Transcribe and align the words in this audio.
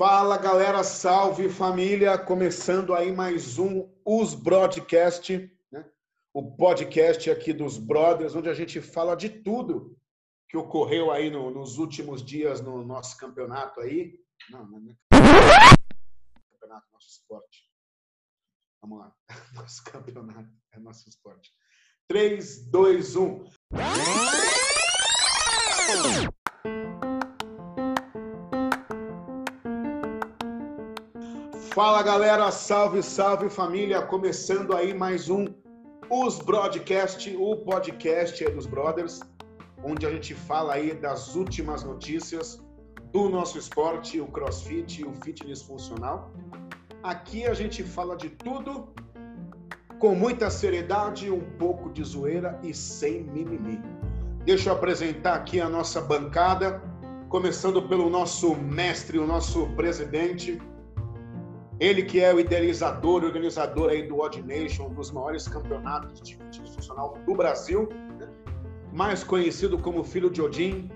Fala 0.00 0.38
galera, 0.38 0.82
salve 0.82 1.50
família! 1.50 2.16
Começando 2.16 2.94
aí 2.94 3.12
mais 3.12 3.58
um 3.58 3.86
Os 4.02 4.34
Broadcast, 4.34 5.54
né? 5.70 5.84
o 6.32 6.56
podcast 6.56 7.30
aqui 7.30 7.52
dos 7.52 7.76
Brothers, 7.76 8.34
onde 8.34 8.48
a 8.48 8.54
gente 8.54 8.80
fala 8.80 9.14
de 9.14 9.28
tudo 9.28 9.94
que 10.48 10.56
ocorreu 10.56 11.10
aí 11.10 11.28
no, 11.28 11.50
nos 11.50 11.76
últimos 11.76 12.24
dias 12.24 12.62
no 12.62 12.82
nosso 12.82 13.14
campeonato 13.18 13.78
aí. 13.78 14.18
Não, 14.48 14.66
não 14.66 14.78
é 14.90 14.96
campeonato, 16.50 16.86
nosso 16.94 17.08
esporte. 17.10 17.68
Vamos 18.80 19.00
lá, 19.00 19.14
nosso 19.52 19.84
campeonato 19.84 20.48
é 20.72 20.78
nosso 20.78 21.10
esporte. 21.10 21.52
3, 22.08 22.70
2, 22.70 23.16
1. 23.16 23.44
Fala 31.72 32.02
galera, 32.02 32.50
salve, 32.50 33.00
salve 33.00 33.48
família, 33.48 34.02
começando 34.02 34.74
aí 34.74 34.92
mais 34.92 35.30
um 35.30 35.46
Os 36.10 36.40
Broadcast, 36.40 37.32
o 37.38 37.58
podcast 37.58 38.44
dos 38.50 38.66
Brothers, 38.66 39.20
onde 39.84 40.04
a 40.04 40.10
gente 40.10 40.34
fala 40.34 40.74
aí 40.74 40.92
das 40.92 41.36
últimas 41.36 41.84
notícias 41.84 42.60
do 43.12 43.28
nosso 43.28 43.56
esporte, 43.56 44.20
o 44.20 44.26
crossfit, 44.26 45.04
o 45.04 45.12
fitness 45.22 45.62
funcional. 45.62 46.32
Aqui 47.04 47.46
a 47.46 47.54
gente 47.54 47.84
fala 47.84 48.16
de 48.16 48.30
tudo 48.30 48.92
com 50.00 50.12
muita 50.16 50.50
seriedade, 50.50 51.30
um 51.30 51.56
pouco 51.56 51.88
de 51.92 52.02
zoeira 52.02 52.58
e 52.64 52.74
sem 52.74 53.22
mimimi. 53.22 53.80
Deixa 54.44 54.70
eu 54.70 54.74
apresentar 54.74 55.34
aqui 55.34 55.60
a 55.60 55.68
nossa 55.68 56.00
bancada, 56.00 56.82
começando 57.28 57.80
pelo 57.82 58.10
nosso 58.10 58.56
mestre, 58.56 59.20
o 59.20 59.26
nosso 59.26 59.68
presidente, 59.76 60.60
ele 61.80 62.02
que 62.02 62.20
é 62.20 62.32
o 62.32 62.38
idealizador 62.38 63.22
e 63.22 63.26
organizador 63.26 63.88
aí 63.88 64.06
do 64.06 64.20
Odd 64.20 64.42
Nation, 64.42 64.88
um 64.88 64.94
dos 64.94 65.10
maiores 65.10 65.48
campeonatos 65.48 66.20
de 66.20 66.36
fitness 66.36 66.74
funcional 66.74 67.16
do 67.26 67.34
Brasil, 67.34 67.88
né? 68.18 68.28
mais 68.92 69.24
conhecido 69.24 69.78
como 69.78 70.04
Filho 70.04 70.30
de 70.30 70.42
Odin, 70.42 70.90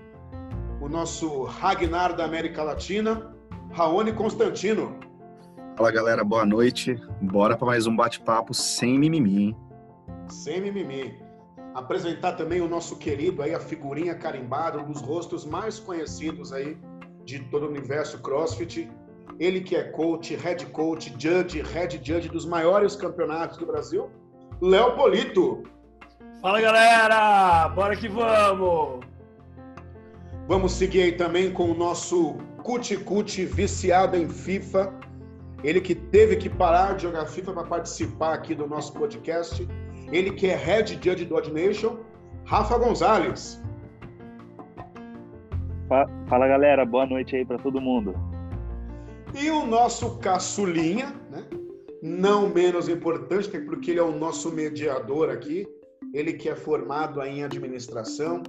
o 0.79 0.87
nosso 0.87 1.43
Ragnar 1.43 2.15
da 2.15 2.23
América 2.23 2.61
Latina, 2.61 3.35
Raoni 3.71 4.13
Constantino. 4.13 4.95
Fala 5.75 5.91
galera, 5.91 6.23
boa 6.23 6.45
noite. 6.45 6.95
Bora 7.19 7.57
para 7.57 7.65
mais 7.65 7.87
um 7.87 7.95
bate-papo 7.95 8.53
sem 8.53 8.99
mimimi, 8.99 9.43
hein? 9.43 9.57
Sem 10.29 10.61
mimimi. 10.61 11.19
Apresentar 11.73 12.33
também 12.33 12.61
o 12.61 12.69
nosso 12.69 12.95
querido 12.97 13.41
aí, 13.41 13.55
a 13.55 13.59
figurinha 13.59 14.13
carimbada, 14.13 14.79
um 14.79 14.91
dos 14.91 15.01
rostos 15.01 15.45
mais 15.45 15.79
conhecidos 15.79 16.53
aí 16.53 16.77
de 17.25 17.39
todo 17.49 17.65
o 17.65 17.69
universo 17.69 18.19
CrossFit, 18.19 18.89
ele 19.39 19.61
que 19.61 19.75
é 19.75 19.83
coach, 19.83 20.35
head 20.35 20.65
coach, 20.67 21.13
judge, 21.17 21.61
head 21.61 21.99
judge 22.03 22.29
dos 22.29 22.45
maiores 22.45 22.95
campeonatos 22.95 23.57
do 23.57 23.65
Brasil, 23.65 24.09
Léo 24.61 24.95
Polito. 24.95 25.63
Fala 26.41 26.61
galera, 26.61 27.69
bora 27.69 27.95
que 27.95 28.07
vamos! 28.07 29.05
Vamos 30.47 30.73
seguir 30.73 31.01
aí 31.01 31.11
também 31.11 31.51
com 31.51 31.71
o 31.71 31.73
nosso 31.73 32.35
cuti-cuti 32.63 33.45
viciado 33.45 34.15
em 34.15 34.29
FIFA. 34.29 34.93
Ele 35.63 35.81
que 35.81 35.95
teve 35.95 36.35
que 36.35 36.49
parar 36.49 36.95
de 36.95 37.03
jogar 37.03 37.25
FIFA 37.25 37.53
para 37.53 37.63
participar 37.63 38.35
aqui 38.35 38.53
do 38.53 38.67
nosso 38.67 38.93
podcast. 38.93 39.67
Ele 40.11 40.31
que 40.31 40.47
é 40.47 40.55
head 40.55 40.99
judge 41.01 41.25
do 41.25 41.35
Odd 41.35 41.51
Nation, 41.51 41.97
Rafa 42.45 42.77
Gonzalez. 42.77 43.59
Fala 46.27 46.47
galera, 46.47 46.85
boa 46.85 47.07
noite 47.07 47.35
aí 47.35 47.43
para 47.43 47.57
todo 47.57 47.81
mundo. 47.81 48.34
E 49.37 49.51
o 49.51 49.65
nosso 49.65 50.17
caçulinha, 50.19 51.13
né? 51.29 51.45
não 52.01 52.47
menos 52.47 52.87
importante, 52.87 53.49
porque 53.59 53.91
ele 53.91 53.99
é 53.99 54.03
o 54.03 54.17
nosso 54.17 54.49
mediador 54.49 55.29
aqui, 55.29 55.67
ele 56.13 56.33
que 56.33 56.47
é 56.47 56.55
formado 56.55 57.21
em 57.21 57.43
administração, 57.43 58.41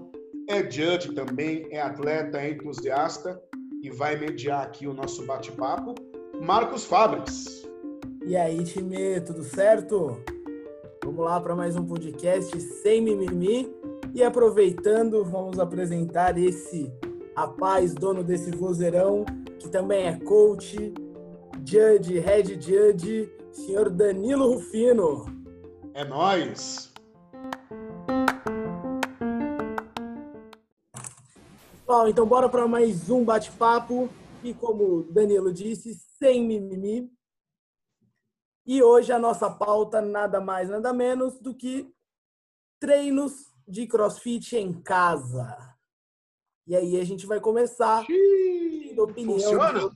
é 0.49 0.63
judge 0.63 1.13
também, 1.13 1.67
é 1.73 1.81
atleta, 1.81 2.39
é 2.39 2.51
entusiasta 2.51 3.43
e 3.83 3.91
vai 3.91 4.17
mediar 4.17 4.63
aqui 4.63 4.87
o 4.87 4.95
nosso 4.95 5.27
bate-papo, 5.27 5.95
Marcos 6.41 6.85
Fabres. 6.85 7.69
E 8.25 8.37
aí, 8.37 8.63
time, 8.63 9.21
tudo 9.23 9.43
certo? 9.43 10.23
Vamos 11.05 11.25
lá 11.25 11.41
para 11.41 11.57
mais 11.57 11.75
um 11.75 11.85
podcast 11.85 12.61
sem 12.61 13.01
mimimi 13.01 13.75
e 14.15 14.23
aproveitando, 14.23 15.25
vamos 15.25 15.59
apresentar 15.59 16.39
esse 16.39 16.93
rapaz, 17.37 17.95
dono 17.95 18.25
desse 18.25 18.51
vozeirão, 18.51 19.23
que 19.59 19.69
também 19.69 20.07
é 20.07 20.19
coach, 20.19 20.95
judge, 21.63 22.19
head 22.19 22.55
judge, 22.55 23.31
senhor 23.53 23.91
Danilo 23.91 24.55
Rufino. 24.55 25.27
É 25.93 26.03
nós. 26.03 26.95
Bom, 31.87 32.09
então 32.09 32.27
bora 32.27 32.49
para 32.49 32.67
mais 32.67 33.11
um 33.11 33.23
bate-papo 33.23 34.09
e 34.43 34.55
como 34.55 34.85
o 34.85 35.13
Danilo 35.13 35.53
disse, 35.53 35.95
sem 36.19 36.43
mimimi. 36.43 37.13
E 38.65 38.83
hoje 38.83 39.13
a 39.13 39.19
nossa 39.19 39.51
pauta 39.51 40.01
nada 40.01 40.41
mais, 40.41 40.71
nada 40.71 40.93
menos 40.93 41.39
do 41.39 41.55
que 41.55 41.93
treinos 42.81 43.53
de 43.69 43.87
crossfit 43.87 44.57
em 44.57 44.73
casa. 44.73 45.76
E 46.67 46.75
aí 46.75 47.01
a 47.01 47.05
gente 47.05 47.27
vai 47.27 47.41
começar 47.41 48.05
Xiii, 48.05 48.99
opinião. 48.99 49.39
Funciona? 49.39 49.91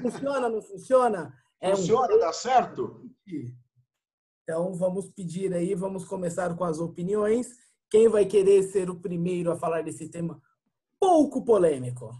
Funciona, 0.00 0.48
não 0.48 0.62
funciona? 0.62 1.34
É 1.60 1.74
funciona, 1.74 2.14
um... 2.14 2.18
dá 2.20 2.32
certo? 2.32 3.02
Então 4.42 4.72
vamos 4.74 5.10
pedir 5.10 5.52
aí, 5.52 5.74
vamos 5.74 6.04
começar 6.04 6.56
com 6.56 6.64
as 6.64 6.78
opiniões. 6.78 7.48
Quem 7.90 8.08
vai 8.08 8.24
querer 8.24 8.62
ser 8.64 8.88
o 8.88 9.00
primeiro 9.00 9.50
a 9.50 9.56
falar 9.56 9.82
desse 9.82 10.08
tema 10.08 10.40
pouco 11.00 11.44
polêmico? 11.44 12.14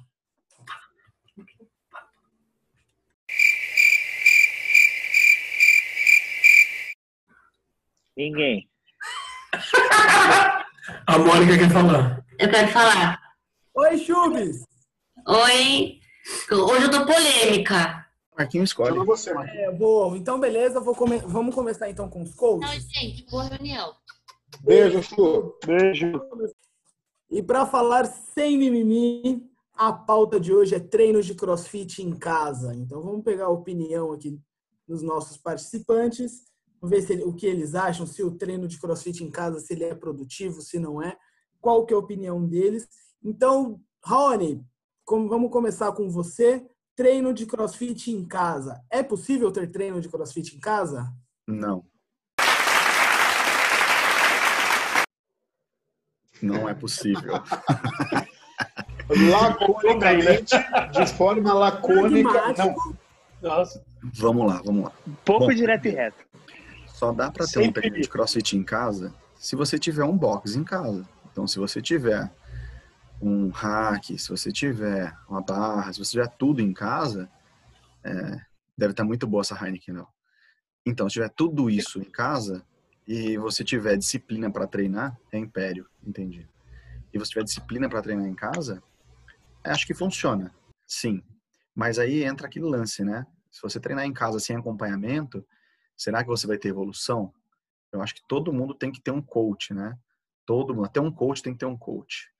Ninguém. 8.17 8.69
A 11.07 11.19
Mônica 11.19 11.57
quer 11.57 11.71
falar. 11.71 12.25
Eu 12.39 12.51
quero 12.51 12.69
falar. 12.69 13.28
Oi, 13.81 13.97
Chubis. 13.97 14.65
Oi. 15.25 16.01
Hoje 16.51 16.85
eu 16.87 16.91
tô 16.91 17.07
polêmica. 17.07 18.05
Marquinhos 18.37 18.71
escolhe. 18.71 18.91
Chama 18.91 19.05
você, 19.05 19.33
Marquinhos. 19.33 19.69
É, 19.69 19.71
vou. 19.71 20.17
Então, 20.17 20.41
beleza. 20.41 20.81
Vou 20.81 20.97
come... 20.97 21.19
Vamos 21.19 21.55
começar 21.55 21.89
então 21.89 22.11
com 22.11 22.23
os 22.23 22.35
coaches? 22.35 22.85
Não, 22.87 22.91
gente, 22.91 23.25
boa 23.31 23.45
reunião. 23.45 23.95
Beijo, 24.63 25.01
Chu. 25.01 25.55
Beijo. 25.65 26.11
E 27.31 27.41
para 27.41 27.67
falar 27.67 28.07
sem 28.07 28.59
mimimi, 28.59 29.49
a 29.77 29.93
pauta 29.93 30.41
de 30.41 30.53
hoje 30.53 30.75
é 30.75 30.81
treinos 30.81 31.25
de 31.25 31.37
crossfit 31.37 32.03
em 32.03 32.17
casa. 32.19 32.75
Então, 32.75 33.01
vamos 33.01 33.23
pegar 33.23 33.45
a 33.45 33.51
opinião 33.51 34.11
aqui 34.11 34.41
dos 34.89 35.03
nossos 35.03 35.37
participantes. 35.37 36.43
Vamos 36.81 36.97
ver 36.97 37.07
se 37.07 37.13
ele, 37.13 37.23
o 37.23 37.33
que 37.33 37.47
eles 37.47 37.77
acham, 37.77 38.09
se 38.09 38.25
o 38.25 38.37
treino 38.37 38.67
de 38.67 38.77
crossfit 38.77 39.23
em 39.23 39.31
casa, 39.31 39.61
se 39.61 39.73
ele 39.73 39.85
é 39.85 39.95
produtivo, 39.95 40.63
se 40.63 40.81
não 40.81 41.01
é. 41.01 41.17
Qual 41.61 41.87
que 41.87 41.95
é 41.95 41.97
a 41.97 42.01
opinião 42.01 42.45
deles. 42.45 42.89
Então, 43.23 43.81
Rony, 44.05 44.65
vamos 45.07 45.51
começar 45.51 45.93
com 45.93 46.09
você. 46.09 46.65
Treino 46.95 47.33
de 47.33 47.47
crossfit 47.47 48.11
em 48.11 48.27
casa. 48.27 48.83
É 48.91 49.03
possível 49.03 49.53
ter 49.53 49.71
treino 49.71 50.01
de 50.01 50.09
crossfit 50.09 50.57
em 50.57 50.61
casa? 50.61 51.13
Não. 51.47 51.85
Não 56.43 56.69
é 56.69 56.75
possível. 56.75 57.35
Laconicamente, 59.31 60.55
de 60.93 61.07
forma 61.07 61.53
lacônica. 61.53 62.53
Não. 62.57 62.75
Nossa. 63.41 63.85
Vamos 64.03 64.47
lá, 64.47 64.61
vamos 64.65 64.85
lá. 64.85 64.93
Pouco 65.25 65.47
Bom, 65.47 65.55
direto 65.55 65.87
e 65.87 65.91
reto. 65.91 66.25
Só 66.87 67.13
dá 67.13 67.31
para 67.31 67.47
ter 67.47 67.61
um 67.61 67.73
treino 67.73 68.01
de 68.01 68.09
crossfit 68.09 68.57
em 68.57 68.65
casa 68.65 69.15
se 69.37 69.55
você 69.55 69.79
tiver 69.79 70.05
um 70.05 70.17
box 70.17 70.57
em 70.57 70.65
casa. 70.65 71.09
Então, 71.31 71.47
se 71.47 71.59
você 71.59 71.81
tiver 71.81 72.31
um 73.21 73.49
hack, 73.49 74.19
se 74.19 74.29
você 74.29 74.53
tiver 74.53 75.15
uma 75.29 75.43
barra, 75.43 75.93
se 75.93 75.99
você 75.99 76.13
tiver 76.13 76.29
tudo 76.37 76.61
em 76.61 76.73
casa, 76.73 77.31
é, 78.05 78.41
deve 78.77 78.93
estar 78.93 79.05
muito 79.05 79.27
boa 79.27 79.41
essa 79.41 79.55
Heineken, 79.55 79.95
não. 79.95 80.07
Então, 80.87 81.09
se 81.09 81.15
tiver 81.15 81.29
tudo 81.31 81.69
isso 81.69 82.01
em 82.01 82.11
casa 82.11 82.65
e 83.07 83.37
você 83.37 83.65
tiver 83.65 83.97
disciplina 83.97 84.51
para 84.51 84.67
treinar, 84.67 85.19
é 85.33 85.39
império, 85.39 85.89
entendi. 86.03 86.49
E 87.13 87.19
você 87.19 87.31
tiver 87.31 87.45
disciplina 87.45 87.89
para 87.89 88.03
treinar 88.03 88.27
em 88.27 88.35
casa, 88.35 88.83
acho 89.65 89.87
que 89.87 89.95
funciona, 89.95 90.55
sim. 90.87 91.23
Mas 91.75 91.99
aí 91.99 92.25
entra 92.25 92.47
aquele 92.47 92.67
lance, 92.67 93.05
né? 93.05 93.27
Se 93.51 93.63
você 93.63 93.81
treinar 93.81 94.05
em 94.05 94.13
casa 94.13 94.39
sem 94.39 94.57
acompanhamento, 94.57 95.45
será 95.97 96.23
que 96.23 96.29
você 96.29 96.47
vai 96.47 96.59
ter 96.59 96.69
evolução? 96.69 97.33
Eu 97.93 98.03
acho 98.03 98.15
que 98.15 98.23
todo 98.29 98.53
mundo 98.53 98.75
tem 98.75 98.93
que 98.93 99.01
ter 99.01 99.11
um 99.11 99.23
coach, 99.23 99.73
né? 99.73 99.99
Todo 100.45 100.75
mundo, 100.75 100.87
até 100.87 101.01
um 101.01 101.11
coach 101.11 101.43
tem 101.43 101.53
que 101.53 101.59
ter 101.59 101.67
um 101.67 101.77
coach. 101.77 102.31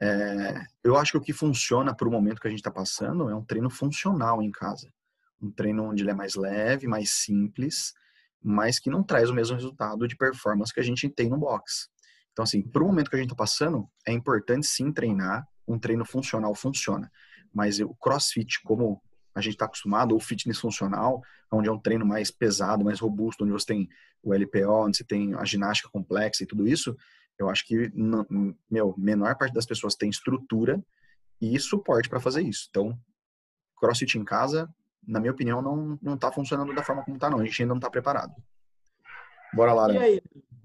É, 0.00 0.64
eu 0.84 0.96
acho 0.96 1.12
que 1.12 1.18
o 1.18 1.20
que 1.20 1.32
funciona 1.32 1.94
para 1.94 2.08
o 2.08 2.10
momento 2.10 2.40
que 2.40 2.46
a 2.46 2.50
gente 2.50 2.60
está 2.60 2.70
passando 2.70 3.28
é 3.28 3.34
um 3.34 3.44
treino 3.44 3.68
funcional 3.68 4.42
em 4.42 4.50
casa. 4.50 4.92
Um 5.40 5.50
treino 5.50 5.84
onde 5.84 6.02
ele 6.02 6.10
é 6.10 6.14
mais 6.14 6.34
leve, 6.34 6.86
mais 6.86 7.10
simples, 7.10 7.92
mas 8.42 8.78
que 8.78 8.90
não 8.90 9.02
traz 9.02 9.30
o 9.30 9.34
mesmo 9.34 9.54
resultado 9.54 10.06
de 10.06 10.16
performance 10.16 10.72
que 10.72 10.80
a 10.80 10.84
gente 10.84 11.08
tem 11.08 11.28
no 11.28 11.38
box. 11.38 11.88
Então, 12.32 12.44
assim, 12.44 12.62
para 12.62 12.82
o 12.82 12.86
momento 12.86 13.10
que 13.10 13.16
a 13.16 13.18
gente 13.18 13.32
está 13.32 13.36
passando, 13.36 13.88
é 14.06 14.12
importante 14.12 14.66
sim 14.66 14.92
treinar. 14.92 15.46
Um 15.66 15.78
treino 15.78 16.04
funcional 16.04 16.54
funciona. 16.54 17.10
Mas 17.52 17.80
o 17.80 17.94
crossfit, 17.94 18.62
como 18.62 19.02
a 19.34 19.40
gente 19.40 19.54
está 19.54 19.64
acostumado, 19.64 20.12
ou 20.12 20.20
fitness 20.20 20.58
funcional, 20.58 21.20
onde 21.50 21.68
é 21.68 21.72
um 21.72 21.78
treino 21.78 22.06
mais 22.06 22.30
pesado, 22.30 22.84
mais 22.84 23.00
robusto, 23.00 23.44
onde 23.44 23.52
você 23.52 23.66
tem 23.66 23.88
o 24.22 24.32
LPO, 24.32 24.86
onde 24.86 24.96
você 24.96 25.04
tem 25.04 25.34
a 25.34 25.44
ginástica 25.44 25.88
complexa 25.90 26.42
e 26.42 26.46
tudo 26.46 26.66
isso, 26.66 26.96
eu 27.38 27.48
acho 27.48 27.66
que, 27.66 27.92
meu, 28.70 28.94
menor 28.98 29.36
parte 29.36 29.54
das 29.54 29.66
pessoas 29.66 29.94
tem 29.94 30.10
estrutura 30.10 30.82
e 31.40 31.58
suporte 31.60 32.08
para 32.08 32.20
fazer 32.20 32.42
isso. 32.42 32.66
Então, 32.70 32.98
crossfit 33.76 34.18
em 34.18 34.24
casa, 34.24 34.68
na 35.06 35.20
minha 35.20 35.32
opinião, 35.32 35.62
não, 35.62 35.98
não 36.02 36.16
tá 36.16 36.32
funcionando 36.32 36.74
da 36.74 36.82
forma 36.82 37.04
como 37.04 37.16
está 37.16 37.30
não. 37.30 37.38
A 37.38 37.44
gente 37.44 37.62
ainda 37.62 37.74
não 37.74 37.78
está 37.78 37.88
preparado. 37.88 38.34
Bora 39.54 39.72
lá, 39.72 39.92
E 39.92 39.98
aí, 39.98 40.22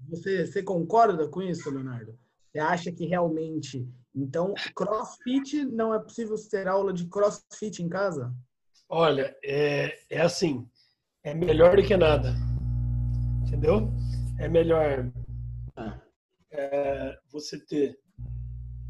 você, 0.08 0.46
você 0.46 0.62
concorda 0.62 1.28
com 1.28 1.40
isso, 1.40 1.70
Leonardo? 1.70 2.18
Você 2.50 2.58
acha 2.58 2.92
que 2.92 3.06
realmente, 3.06 3.88
então, 4.14 4.54
crossfit 4.74 5.64
não 5.64 5.94
é 5.94 5.98
possível 5.98 6.36
ter 6.50 6.68
aula 6.68 6.92
de 6.92 7.06
crossfit 7.06 7.82
em 7.82 7.88
casa? 7.88 8.34
Olha, 8.88 9.34
é, 9.42 9.96
é 10.10 10.20
assim, 10.20 10.68
é 11.22 11.32
melhor 11.34 11.76
do 11.76 11.82
que 11.82 11.96
nada. 11.96 12.34
Entendeu? 13.46 13.92
É 14.38 14.48
melhor 14.48 15.10
é, 16.54 17.18
você 17.30 17.58
ter 17.58 17.98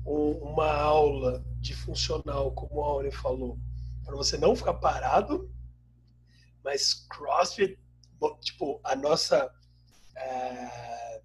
um, 0.06 0.32
uma 0.32 0.70
aula 0.72 1.44
de 1.60 1.74
funcional, 1.74 2.52
como 2.52 2.82
a 2.82 2.86
Aure 2.86 3.10
falou, 3.10 3.58
para 4.04 4.14
você 4.14 4.36
não 4.36 4.54
ficar 4.54 4.74
parado, 4.74 5.50
mas 6.62 7.06
CrossFit, 7.08 7.78
tipo, 8.40 8.80
a 8.84 8.94
nossa 8.94 9.50
é, 10.16 11.22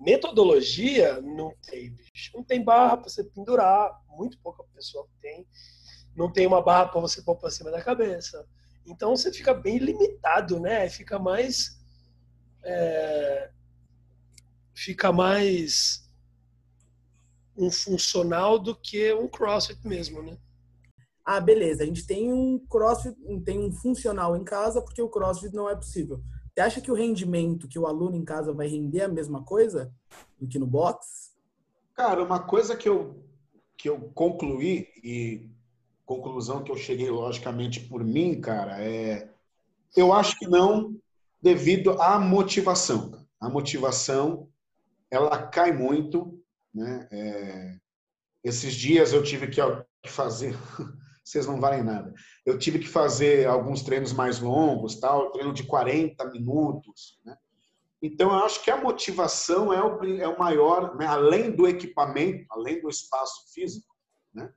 metodologia 0.00 1.20
não 1.20 1.54
tem. 1.62 1.94
Não 2.34 2.42
tem 2.42 2.62
barra 2.62 2.96
para 2.96 3.08
você 3.08 3.24
pendurar, 3.24 4.00
muito 4.08 4.38
pouca 4.40 4.64
pessoa 4.74 5.06
tem. 5.20 5.46
Não 6.16 6.32
tem 6.32 6.46
uma 6.46 6.62
barra 6.62 6.88
para 6.88 7.00
você 7.00 7.22
pôr 7.22 7.36
para 7.36 7.50
cima 7.50 7.70
da 7.70 7.82
cabeça. 7.82 8.46
Então 8.86 9.16
você 9.16 9.32
fica 9.32 9.54
bem 9.54 9.78
limitado, 9.78 10.60
né? 10.60 10.88
Fica 10.88 11.18
mais. 11.18 11.80
É, 12.62 13.50
fica 14.74 15.12
mais 15.12 16.04
um 17.56 17.70
funcional 17.70 18.58
do 18.58 18.74
que 18.74 19.12
um 19.14 19.28
CrossFit 19.28 19.86
mesmo, 19.86 20.22
né? 20.22 20.36
Ah, 21.24 21.40
beleza. 21.40 21.84
A 21.84 21.86
gente 21.86 22.06
tem 22.06 22.32
um 22.32 22.58
CrossFit, 22.68 23.16
tem 23.44 23.58
um 23.58 23.72
funcional 23.72 24.36
em 24.36 24.44
casa 24.44 24.82
porque 24.82 25.00
o 25.00 25.08
CrossFit 25.08 25.54
não 25.54 25.70
é 25.70 25.74
possível. 25.74 26.20
Você 26.52 26.60
acha 26.60 26.80
que 26.80 26.90
o 26.90 26.94
rendimento 26.94 27.68
que 27.68 27.78
o 27.78 27.86
aluno 27.86 28.16
em 28.16 28.24
casa 28.24 28.52
vai 28.52 28.68
render 28.68 29.02
a 29.02 29.08
mesma 29.08 29.42
coisa 29.42 29.92
do 30.38 30.46
que 30.46 30.58
no 30.58 30.66
box? 30.66 31.32
Cara, 31.94 32.22
uma 32.22 32.40
coisa 32.40 32.76
que 32.76 32.88
eu 32.88 33.22
que 33.76 33.88
eu 33.88 33.98
concluí 34.14 34.88
e 35.02 35.50
conclusão 36.06 36.62
que 36.62 36.70
eu 36.70 36.76
cheguei 36.76 37.10
logicamente 37.10 37.80
por 37.80 38.04
mim, 38.04 38.40
cara, 38.40 38.80
é 38.80 39.30
eu 39.96 40.12
acho 40.12 40.38
que 40.38 40.46
não 40.46 40.96
devido 41.40 42.00
à 42.00 42.18
motivação. 42.18 43.26
A 43.40 43.48
motivação 43.48 44.48
ela 45.14 45.46
cai 45.46 45.72
muito, 45.72 46.40
né? 46.74 47.08
É, 47.10 47.76
esses 48.42 48.74
dias 48.74 49.12
eu 49.12 49.22
tive 49.22 49.46
que 49.46 49.60
fazer, 50.06 50.54
vocês 51.24 51.46
não 51.46 51.60
valem 51.60 51.82
nada. 51.82 52.12
Eu 52.44 52.58
tive 52.58 52.78
que 52.78 52.88
fazer 52.88 53.46
alguns 53.46 53.82
treinos 53.82 54.12
mais 54.12 54.40
longos, 54.40 54.98
tal, 55.00 55.30
treino 55.30 55.52
de 55.52 55.64
40 55.64 56.24
minutos, 56.30 57.18
né? 57.24 57.36
Então, 58.02 58.30
eu 58.32 58.44
acho 58.44 58.62
que 58.62 58.70
a 58.70 58.76
motivação 58.76 59.72
é 59.72 59.82
o, 59.82 60.04
é 60.20 60.28
o 60.28 60.38
maior, 60.38 60.94
né? 60.94 61.06
além 61.06 61.50
do 61.50 61.66
equipamento, 61.66 62.44
além 62.50 62.78
do 62.82 62.90
espaço 62.90 63.50
físico, 63.54 63.94
né? 64.34 64.52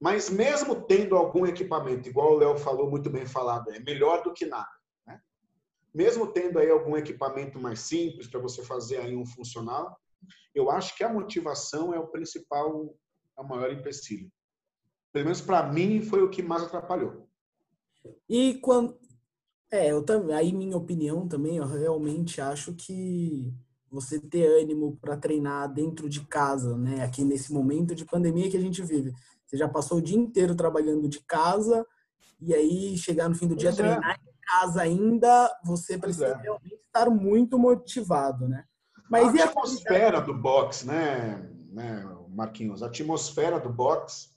Mas 0.00 0.30
mesmo 0.30 0.80
tendo 0.86 1.14
algum 1.14 1.46
equipamento, 1.46 2.08
igual 2.08 2.32
o 2.32 2.38
Léo 2.38 2.56
falou 2.56 2.90
muito 2.90 3.10
bem 3.10 3.26
falado, 3.26 3.70
é 3.70 3.78
melhor 3.78 4.22
do 4.22 4.32
que 4.32 4.46
nada 4.46 4.81
mesmo 5.94 6.26
tendo 6.26 6.58
aí 6.58 6.70
algum 6.70 6.96
equipamento 6.96 7.58
mais 7.58 7.80
simples 7.80 8.26
para 8.26 8.40
você 8.40 8.62
fazer 8.62 8.98
aí 8.98 9.16
um 9.16 9.26
funcional, 9.26 9.98
eu 10.54 10.70
acho 10.70 10.96
que 10.96 11.04
a 11.04 11.12
motivação 11.12 11.92
é 11.92 11.98
o 11.98 12.08
principal, 12.08 12.94
é 13.36 13.40
o 13.40 13.48
maior 13.48 13.72
empecilho. 13.72 14.30
Pelo 15.12 15.26
menos 15.26 15.40
para 15.40 15.70
mim 15.70 16.02
foi 16.02 16.22
o 16.22 16.30
que 16.30 16.42
mais 16.42 16.62
atrapalhou. 16.62 17.28
E 18.28 18.54
quando 18.54 18.98
é, 19.70 19.90
eu 19.90 20.02
também, 20.02 20.36
aí 20.36 20.52
minha 20.52 20.76
opinião 20.76 21.26
também, 21.26 21.56
eu 21.56 21.66
realmente 21.66 22.40
acho 22.40 22.74
que 22.74 23.50
você 23.90 24.18
ter 24.18 24.46
ânimo 24.46 24.98
para 25.00 25.16
treinar 25.16 25.72
dentro 25.72 26.08
de 26.08 26.20
casa, 26.26 26.76
né? 26.76 27.04
Aqui 27.04 27.24
nesse 27.24 27.52
momento 27.52 27.94
de 27.94 28.04
pandemia 28.04 28.50
que 28.50 28.56
a 28.56 28.60
gente 28.60 28.82
vive. 28.82 29.12
Você 29.46 29.56
já 29.56 29.68
passou 29.68 29.98
o 29.98 30.02
dia 30.02 30.16
inteiro 30.16 30.54
trabalhando 30.54 31.08
de 31.08 31.20
casa 31.20 31.86
e 32.40 32.54
aí 32.54 32.96
chegar 32.96 33.28
no 33.28 33.34
fim 33.34 33.46
do 33.46 33.56
dia 33.56 33.70
pois 33.70 33.80
é. 33.80 33.82
treinar 33.82 34.20
é 34.26 34.31
casa 34.52 34.82
ainda, 34.82 35.50
você 35.64 35.96
precisa 35.96 36.28
é. 36.28 36.42
realmente 36.42 36.74
estar 36.74 37.08
muito 37.08 37.58
motivado, 37.58 38.46
né? 38.46 38.64
Mas 39.10 39.34
a 39.34 39.44
atmosfera 39.44 40.20
do 40.20 40.34
box, 40.34 40.86
né, 40.86 41.48
né, 41.70 42.04
Marquinhos? 42.28 42.82
A 42.82 42.86
atmosfera 42.86 43.58
do 43.58 43.68
box 43.68 44.30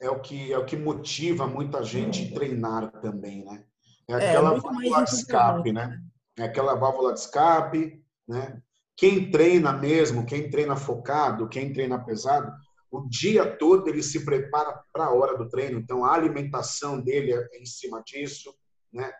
é 0.00 0.08
o 0.08 0.20
que 0.20 0.52
é 0.52 0.58
o 0.58 0.64
que 0.64 0.76
motiva 0.76 1.46
muita 1.46 1.82
gente 1.82 2.30
a 2.30 2.34
treinar 2.34 2.90
também, 3.00 3.44
né? 3.44 3.64
É, 4.08 4.12
é 4.12 4.16
aquela 4.16 4.54
é, 4.54 4.60
válvula 4.60 5.04
de 5.04 5.10
escape, 5.10 5.72
né? 5.72 6.02
É 6.38 6.42
aquela 6.44 6.74
válvula 6.74 7.12
de 7.12 7.20
escape, 7.20 8.02
né? 8.28 8.62
Quem 8.96 9.30
treina 9.30 9.72
mesmo, 9.72 10.24
quem 10.24 10.48
treina 10.48 10.76
focado, 10.76 11.48
quem 11.48 11.72
treina 11.72 12.02
pesado, 12.02 12.50
o 12.90 13.06
dia 13.06 13.44
todo 13.44 13.88
ele 13.88 14.02
se 14.02 14.24
prepara 14.24 14.80
para 14.92 15.06
a 15.06 15.12
hora 15.12 15.36
do 15.36 15.48
treino. 15.48 15.78
Então 15.78 16.04
a 16.04 16.14
alimentação 16.14 17.00
dele 17.00 17.32
é 17.32 17.60
em 17.60 17.66
cima 17.66 18.02
disso 18.02 18.54
né? 18.96 19.12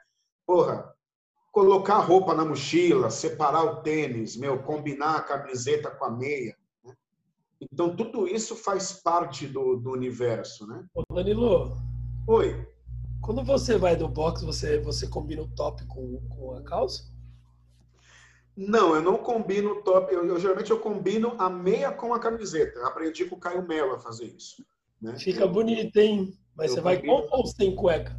Porra, 0.46 0.92
colocar 1.52 1.96
a 1.96 2.00
roupa 2.00 2.34
na 2.34 2.44
mochila, 2.44 3.10
separar 3.10 3.62
o 3.64 3.82
tênis, 3.82 4.36
meu, 4.36 4.62
combinar 4.62 5.16
a 5.16 5.22
camiseta 5.22 5.90
com 5.90 6.06
a 6.06 6.10
meia. 6.10 6.56
Né? 6.82 6.94
Então, 7.60 7.94
tudo 7.94 8.26
isso 8.26 8.56
faz 8.56 8.92
parte 8.92 9.46
do, 9.46 9.76
do 9.76 9.92
universo, 9.92 10.66
né? 10.66 10.84
Ô, 10.94 11.02
Danilo. 11.14 11.76
Oi. 12.26 12.66
Quando 13.20 13.44
você 13.44 13.76
vai 13.76 13.96
do 13.96 14.08
box, 14.08 14.42
você, 14.42 14.78
você 14.78 15.06
combina 15.08 15.42
o 15.42 15.48
top 15.48 15.84
com, 15.86 16.20
com 16.28 16.54
a 16.54 16.62
calça? 16.62 17.14
Não, 18.56 18.94
eu 18.94 19.02
não 19.02 19.18
combino 19.18 19.72
o 19.72 19.82
top. 19.82 20.14
Eu, 20.14 20.26
eu, 20.26 20.38
geralmente 20.38 20.70
eu 20.70 20.80
combino 20.80 21.34
a 21.38 21.50
meia 21.50 21.92
com 21.92 22.14
a 22.14 22.18
camiseta. 22.18 22.78
Eu 22.78 22.86
aprendi 22.86 23.26
com 23.26 23.36
o 23.36 23.40
Caio 23.40 23.66
Mello 23.66 23.94
a 23.94 23.98
fazer 23.98 24.26
isso. 24.26 24.64
Né? 25.02 25.18
Fica 25.18 25.46
bonito, 25.46 25.94
hein? 25.98 26.34
Mas 26.56 26.70
eu 26.70 26.76
você 26.76 26.80
vai 26.80 27.02
com 27.02 27.28
ou 27.30 27.46
sem 27.46 27.74
cueca? 27.76 28.18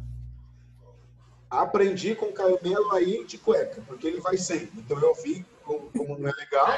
Aprendi 1.50 2.14
com 2.14 2.26
o 2.26 2.32
Caio 2.32 2.58
Melo 2.62 2.92
aí 2.92 3.24
de 3.24 3.38
cueca, 3.38 3.82
porque 3.86 4.06
ele 4.06 4.20
vai 4.20 4.36
sem. 4.36 4.68
Então 4.76 5.00
eu 5.00 5.14
vi 5.14 5.44
como, 5.64 5.90
como 5.92 6.18
não 6.18 6.28
é 6.28 6.32
legal. 6.32 6.68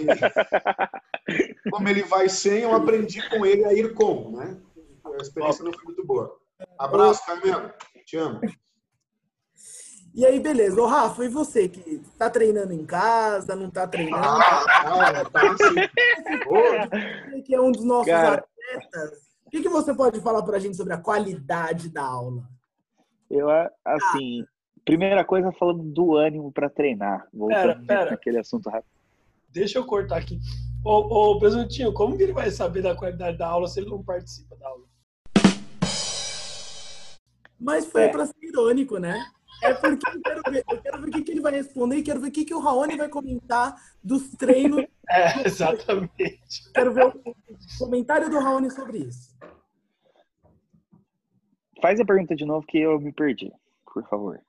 E, 0.00 1.70
como 1.70 1.88
ele 1.88 2.02
vai 2.02 2.28
sem, 2.28 2.62
eu 2.62 2.74
aprendi 2.74 3.28
com 3.28 3.46
ele 3.46 3.64
a 3.64 3.72
ir 3.72 3.94
com, 3.94 4.30
né? 4.32 4.56
A 5.04 5.22
experiência 5.22 5.64
não 5.64 5.72
foi 5.72 5.84
muito 5.84 6.04
boa. 6.04 6.36
Abraço, 6.78 7.24
Caio 7.26 7.44
Melo. 7.44 7.72
Te 8.04 8.16
amo. 8.16 8.40
E 10.14 10.24
aí, 10.24 10.40
beleza. 10.40 10.80
Ô, 10.80 10.86
Rafa, 10.86 11.24
e 11.24 11.28
você 11.28 11.68
que 11.68 12.02
tá 12.18 12.30
treinando 12.30 12.72
em 12.72 12.86
casa, 12.86 13.54
não 13.54 13.70
tá 13.70 13.86
treinando? 13.86 14.24
Ah, 14.24 15.24
tá 15.30 15.56
sim. 15.58 15.74
que 17.42 17.54
é 17.54 17.60
um 17.60 17.70
dos 17.70 17.84
nossos 17.84 18.06
Cara... 18.06 18.44
atletas. 18.72 19.26
O 19.44 19.50
que, 19.50 19.60
que 19.62 19.68
você 19.68 19.94
pode 19.94 20.18
falar 20.20 20.42
pra 20.42 20.58
gente 20.58 20.76
sobre 20.76 20.94
a 20.94 20.98
qualidade 20.98 21.88
da 21.88 22.02
aula? 22.02 22.48
Eu, 23.30 23.48
assim, 23.84 24.44
primeira 24.84 25.24
coisa 25.24 25.52
falando 25.52 25.82
do 25.82 26.16
ânimo 26.16 26.52
para 26.52 26.70
treinar. 26.70 27.26
Voltando 27.32 27.86
pera, 27.86 28.00
pera. 28.00 28.10
naquele 28.12 28.38
assunto 28.38 28.70
rápido. 28.70 28.90
Deixa 29.50 29.78
eu 29.78 29.84
cortar 29.84 30.18
aqui. 30.18 30.38
Ô, 30.84 31.32
ô, 31.32 31.38
Presuntinho, 31.38 31.92
como 31.92 32.16
que 32.16 32.22
ele 32.22 32.32
vai 32.32 32.50
saber 32.50 32.82
da 32.82 32.94
qualidade 32.94 33.36
da 33.36 33.48
aula 33.48 33.66
se 33.66 33.80
ele 33.80 33.90
não 33.90 34.02
participa 34.02 34.56
da 34.56 34.68
aula? 34.68 34.84
Mas 37.58 37.86
foi 37.86 38.02
é. 38.02 38.08
para 38.08 38.26
ser 38.26 38.36
irônico, 38.42 38.98
né? 38.98 39.18
É 39.62 39.72
porque 39.72 40.06
eu 40.08 40.20
quero 40.22 40.42
ver, 40.50 40.64
eu 40.70 40.82
quero 40.82 41.00
ver 41.00 41.08
o 41.08 41.12
que, 41.12 41.22
que 41.22 41.32
ele 41.32 41.40
vai 41.40 41.52
responder 41.52 41.96
e 41.96 42.02
quero 42.02 42.20
ver 42.20 42.28
o 42.28 42.30
que, 42.30 42.44
que 42.44 42.54
o 42.54 42.60
Raoni 42.60 42.96
vai 42.96 43.08
comentar 43.08 43.74
dos 44.02 44.30
treinos. 44.32 44.84
É, 45.08 45.42
exatamente. 45.48 46.70
Quero 46.74 46.92
ver 46.92 47.06
o 47.06 47.36
comentário 47.78 48.28
do 48.28 48.38
Raoni 48.38 48.70
sobre 48.70 48.98
isso. 48.98 49.35
Faz 51.80 52.00
a 52.00 52.04
pergunta 52.04 52.34
de 52.34 52.44
novo 52.44 52.66
que 52.66 52.78
eu 52.78 52.98
me 52.98 53.12
perdi, 53.12 53.52
por 53.92 54.06
favor. 54.08 54.40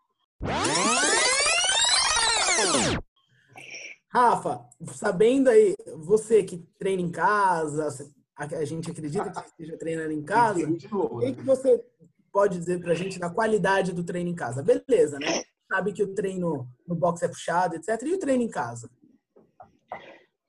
Rafa, 4.09 4.65
sabendo 4.93 5.49
aí, 5.49 5.75
você 5.97 6.43
que 6.43 6.57
treina 6.79 7.01
em 7.01 7.11
casa, 7.11 7.89
a 8.35 8.65
gente 8.65 8.89
acredita 8.89 9.29
que 9.29 9.35
você 9.35 9.45
esteja 9.47 9.77
treinando 9.77 10.11
em 10.11 10.23
casa, 10.23 10.65
o 10.65 11.19
que, 11.19 11.33
que 11.33 11.43
você 11.43 11.83
pode 12.31 12.57
dizer 12.57 12.79
pra 12.79 12.93
gente 12.93 13.19
da 13.19 13.29
qualidade 13.29 13.93
do 13.93 14.03
treino 14.03 14.29
em 14.29 14.35
casa? 14.35 14.63
Beleza, 14.63 15.19
né? 15.19 15.43
Sabe 15.67 15.91
que 15.91 16.03
o 16.03 16.13
treino 16.13 16.67
no 16.87 16.95
box 16.95 17.23
é 17.23 17.27
puxado, 17.27 17.75
etc. 17.75 18.01
E 18.03 18.13
o 18.13 18.19
treino 18.19 18.43
em 18.43 18.49
casa? 18.49 18.89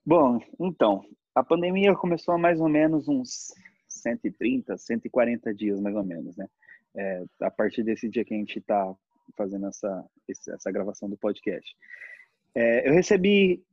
Bom, 0.05 0.39
então, 0.59 1.03
a 1.35 1.43
pandemia 1.43 1.93
começou 1.95 2.33
há 2.33 2.37
mais 2.37 2.61
ou 2.61 2.69
menos 2.69 3.07
uns 3.09 3.53
130, 3.89 4.77
140 4.77 5.53
dias, 5.53 5.79
mais 5.81 5.95
ou 5.95 6.03
menos, 6.03 6.37
né? 6.37 6.47
É, 6.95 7.23
a 7.41 7.51
partir 7.51 7.83
desse 7.83 8.09
dia 8.09 8.25
que 8.25 8.33
a 8.33 8.37
gente 8.37 8.59
está 8.59 8.93
fazendo 9.37 9.67
essa, 9.67 10.05
essa 10.27 10.71
gravação 10.71 11.09
do 11.09 11.17
podcast. 11.17 11.75
É, 12.55 12.87
eu 12.89 12.93
recebi 12.93 13.63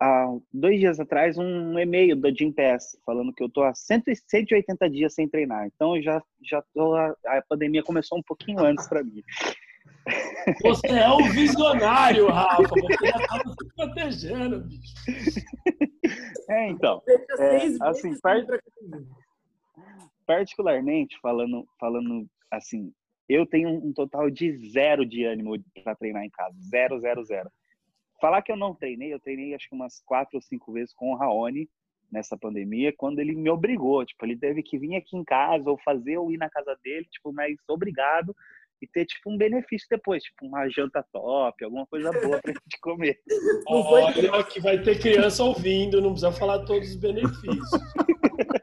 há 0.00 0.36
dois 0.52 0.78
dias 0.78 1.00
atrás 1.00 1.36
um 1.38 1.78
e-mail 1.78 2.14
da 2.14 2.30
Jim 2.30 2.52
Pass 2.52 2.96
falando 3.04 3.32
que 3.32 3.42
eu 3.42 3.48
tô 3.48 3.62
há 3.62 3.74
180 3.74 4.88
dias 4.90 5.14
sem 5.14 5.28
treinar. 5.28 5.66
Então 5.66 6.00
já 6.00 6.22
já 6.42 6.62
tô 6.74 6.94
a, 6.94 7.14
a 7.26 7.42
pandemia 7.48 7.82
começou 7.82 8.18
um 8.18 8.22
pouquinho 8.22 8.60
antes 8.60 8.86
para 8.88 9.02
mim. 9.02 9.22
Você 10.62 10.88
é 10.88 11.08
um 11.10 11.30
visionário, 11.30 12.28
Rafa. 12.28 12.62
Você 12.62 13.06
já 13.06 13.16
estava 13.16 13.42
se 13.48 13.74
protegendo, 13.76 14.60
bicho. 14.60 14.94
É, 16.48 16.70
então. 16.70 17.02
É, 17.38 17.66
assim, 17.82 18.16
particularmente 20.26 21.18
falando, 21.20 21.68
falando 21.78 22.26
assim, 22.50 22.92
eu 23.28 23.46
tenho 23.46 23.68
um 23.68 23.92
total 23.92 24.30
de 24.30 24.56
zero 24.70 25.04
de 25.04 25.24
ânimo 25.24 25.56
para 25.82 25.94
treinar 25.94 26.24
em 26.24 26.30
casa. 26.30 26.56
Zero, 26.60 26.98
zero, 27.00 27.24
zero. 27.24 27.50
Falar 28.20 28.42
que 28.42 28.50
eu 28.50 28.56
não 28.56 28.74
treinei, 28.74 29.12
eu 29.12 29.20
treinei 29.20 29.54
acho 29.54 29.68
que 29.68 29.74
umas 29.74 30.00
quatro 30.04 30.36
ou 30.36 30.42
cinco 30.42 30.72
vezes 30.72 30.92
com 30.94 31.12
o 31.12 31.16
Raoni 31.16 31.68
nessa 32.10 32.36
pandemia, 32.38 32.92
quando 32.96 33.18
ele 33.18 33.34
me 33.34 33.50
obrigou. 33.50 34.04
Tipo, 34.04 34.24
ele 34.24 34.36
teve 34.36 34.62
que 34.62 34.78
vir 34.78 34.96
aqui 34.96 35.16
em 35.16 35.24
casa 35.24 35.70
ou 35.70 35.78
fazer 35.78 36.16
ou 36.16 36.32
ir 36.32 36.38
na 36.38 36.48
casa 36.48 36.76
dele, 36.82 37.06
tipo, 37.10 37.32
mas 37.32 37.56
obrigado 37.68 38.34
e 38.80 38.86
ter 38.86 39.04
tipo 39.04 39.30
um 39.30 39.36
benefício 39.36 39.86
depois, 39.90 40.22
tipo 40.22 40.46
uma 40.46 40.68
janta 40.68 41.04
top, 41.12 41.64
alguma 41.64 41.86
coisa 41.86 42.12
boa 42.12 42.40
pra 42.40 42.52
gente 42.52 42.80
comer. 42.80 43.20
Olha 43.66 44.44
que 44.44 44.60
vai 44.60 44.80
ter 44.80 44.98
criança 45.00 45.42
ouvindo, 45.44 46.00
não 46.00 46.12
precisa 46.12 46.32
falar 46.32 46.64
todos 46.64 46.88
os 46.88 46.96
benefícios. 46.96 47.70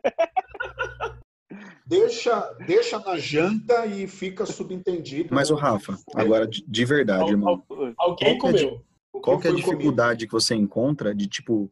deixa, 1.86 2.54
deixa 2.65 3.00
na 3.00 3.18
janta 3.18 3.86
e 3.86 4.08
fica 4.08 4.46
subentendido. 4.46 5.34
Mas 5.34 5.51
o 5.51 5.56
Rafa, 5.56 5.98
agora 6.13 6.48
de, 6.48 6.63
de 6.68 6.86
verdade, 6.86 7.32
irmão. 7.32 7.63
Alguém 7.98 8.38
qual 8.38 8.51
comeu. 8.51 8.84
É, 9.15 9.20
qual 9.20 9.39
que 9.39 9.48
é 9.48 9.51
a 9.51 9.56
dificuldade 9.56 10.20
comido? 10.20 10.27
que 10.27 10.32
você 10.32 10.56
encontra 10.56 11.13
de 11.13 11.27
tipo 11.27 11.72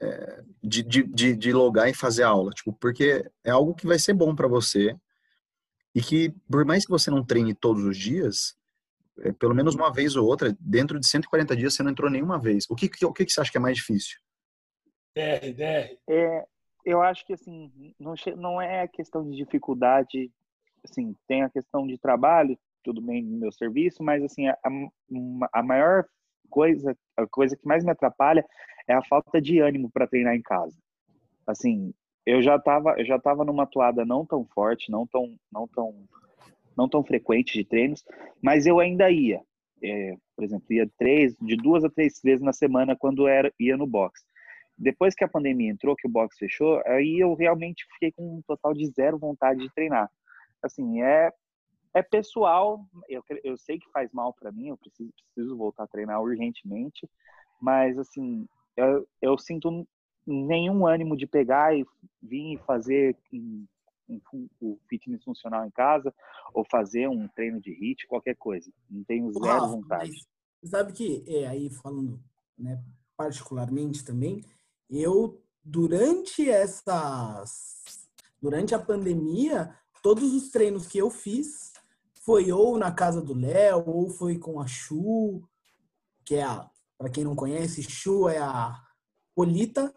é, 0.00 0.42
de, 0.62 0.82
de, 0.82 1.02
de, 1.02 1.36
de 1.36 1.52
logar 1.52 1.88
e 1.88 1.94
fazer 1.94 2.22
aula? 2.22 2.50
Tipo, 2.52 2.72
porque 2.72 3.24
é 3.44 3.50
algo 3.50 3.74
que 3.74 3.86
vai 3.86 3.98
ser 3.98 4.14
bom 4.14 4.34
para 4.34 4.48
você 4.48 4.96
e 5.94 6.00
que 6.00 6.34
por 6.50 6.64
mais 6.64 6.84
que 6.84 6.90
você 6.90 7.10
não 7.10 7.24
treine 7.24 7.54
todos 7.54 7.84
os 7.84 7.96
dias, 7.96 8.56
é, 9.20 9.32
pelo 9.32 9.54
menos 9.54 9.74
uma 9.74 9.92
vez 9.92 10.16
ou 10.16 10.26
outra, 10.26 10.56
dentro 10.58 10.98
de 10.98 11.06
140 11.06 11.54
dias 11.56 11.74
você 11.74 11.82
não 11.82 11.90
entrou 11.90 12.10
nenhuma 12.10 12.38
vez. 12.38 12.64
O 12.68 12.74
que, 12.74 12.88
que, 12.88 13.04
o 13.04 13.12
que, 13.12 13.24
que 13.24 13.32
você 13.32 13.40
acha 13.40 13.50
que 13.50 13.58
é 13.58 13.60
mais 13.60 13.76
difícil? 13.76 14.18
DR, 15.14 15.52
DR. 15.52 15.98
É, 16.08 16.46
eu 16.84 17.02
acho 17.02 17.26
que 17.26 17.34
assim 17.34 17.70
não, 17.98 18.14
não 18.36 18.60
é 18.60 18.86
questão 18.88 19.28
de 19.28 19.36
dificuldade 19.36 20.30
assim 20.84 21.14
tem 21.26 21.42
a 21.42 21.50
questão 21.50 21.86
de 21.86 21.98
trabalho 21.98 22.58
tudo 22.82 23.00
bem 23.00 23.22
no 23.22 23.38
meu 23.38 23.52
serviço 23.52 24.02
mas 24.02 24.22
assim 24.22 24.48
a, 24.48 24.58
a 25.52 25.62
maior 25.62 26.04
coisa 26.50 26.96
a 27.16 27.26
coisa 27.26 27.56
que 27.56 27.66
mais 27.66 27.84
me 27.84 27.92
atrapalha 27.92 28.44
é 28.86 28.92
a 28.92 29.02
falta 29.04 29.40
de 29.40 29.60
ânimo 29.60 29.90
para 29.90 30.06
treinar 30.06 30.34
em 30.34 30.42
casa. 30.42 30.76
Assim 31.46 31.94
eu 32.26 32.42
já 32.42 32.56
estava 32.56 32.94
eu 32.98 33.04
já 33.04 33.18
tava 33.18 33.44
numa 33.44 33.62
atuada 33.62 34.04
não 34.04 34.26
tão 34.26 34.44
forte 34.44 34.90
não 34.90 35.06
tão 35.06 35.34
não 35.50 35.66
tão 35.68 36.04
não 36.76 36.88
tão 36.88 37.02
frequente 37.02 37.54
de 37.54 37.64
treinos 37.64 38.04
mas 38.42 38.66
eu 38.66 38.80
ainda 38.80 39.10
ia. 39.10 39.40
É, 39.82 40.14
por 40.36 40.44
exemplo 40.44 40.66
ia 40.70 40.90
três 40.98 41.34
de 41.40 41.56
duas 41.56 41.82
a 41.84 41.88
três 41.88 42.20
vezes 42.22 42.42
na 42.42 42.52
semana 42.52 42.94
quando 42.94 43.26
era 43.26 43.50
ia 43.58 43.78
no 43.78 43.86
box 43.86 44.22
depois 44.80 45.14
que 45.14 45.22
a 45.22 45.28
pandemia 45.28 45.70
entrou, 45.70 45.94
que 45.94 46.08
o 46.08 46.10
box 46.10 46.36
fechou, 46.38 46.82
aí 46.86 47.18
eu 47.20 47.34
realmente 47.34 47.86
fiquei 47.92 48.10
com 48.12 48.38
um 48.38 48.42
total 48.42 48.72
de 48.72 48.86
zero 48.86 49.18
vontade 49.18 49.60
de 49.60 49.72
treinar. 49.74 50.10
Assim, 50.62 51.02
é 51.02 51.30
é 51.92 52.02
pessoal, 52.02 52.84
eu, 53.08 53.22
eu 53.42 53.58
sei 53.58 53.78
que 53.78 53.90
faz 53.90 54.12
mal 54.12 54.32
para 54.32 54.52
mim, 54.52 54.68
eu 54.68 54.76
preciso, 54.76 55.12
preciso 55.34 55.56
voltar 55.56 55.84
a 55.84 55.88
treinar 55.88 56.22
urgentemente, 56.22 57.08
mas 57.60 57.98
assim, 57.98 58.46
eu, 58.76 59.06
eu 59.20 59.36
sinto 59.36 59.84
nenhum 60.24 60.86
ânimo 60.86 61.16
de 61.16 61.26
pegar 61.26 61.76
e 61.76 61.84
vir 62.22 62.58
fazer 62.64 63.16
um, 63.32 63.66
um, 64.08 64.48
o 64.60 64.78
fitness 64.88 65.24
funcional 65.24 65.66
em 65.66 65.70
casa 65.70 66.14
ou 66.54 66.64
fazer 66.64 67.08
um 67.08 67.26
treino 67.28 67.60
de 67.60 67.72
HIIT, 67.72 68.06
qualquer 68.06 68.36
coisa. 68.36 68.70
Não 68.88 69.02
tenho 69.02 69.32
zero 69.32 69.46
Rafa, 69.46 69.66
vontade. 69.66 70.12
Sabe 70.64 70.92
que, 70.92 71.24
é, 71.26 71.48
aí 71.48 71.70
falando 71.70 72.20
né, 72.56 72.80
particularmente 73.16 74.04
também, 74.04 74.44
eu, 74.90 75.40
durante 75.64 76.48
essas. 76.48 77.78
Durante 78.42 78.74
a 78.74 78.78
pandemia, 78.78 79.74
todos 80.02 80.32
os 80.32 80.50
treinos 80.50 80.86
que 80.86 80.96
eu 80.96 81.10
fiz 81.10 81.72
foi 82.22 82.50
ou 82.50 82.78
na 82.78 82.90
casa 82.90 83.20
do 83.20 83.34
Léo, 83.34 83.84
ou 83.86 84.08
foi 84.08 84.38
com 84.38 84.58
a 84.58 84.66
Chu, 84.66 85.42
que 86.24 86.36
é 86.36 86.42
a. 86.42 86.68
Para 86.96 87.10
quem 87.10 87.24
não 87.24 87.34
conhece, 87.34 87.82
Chu 87.82 88.28
é 88.28 88.38
a 88.38 88.78
Polita, 89.34 89.94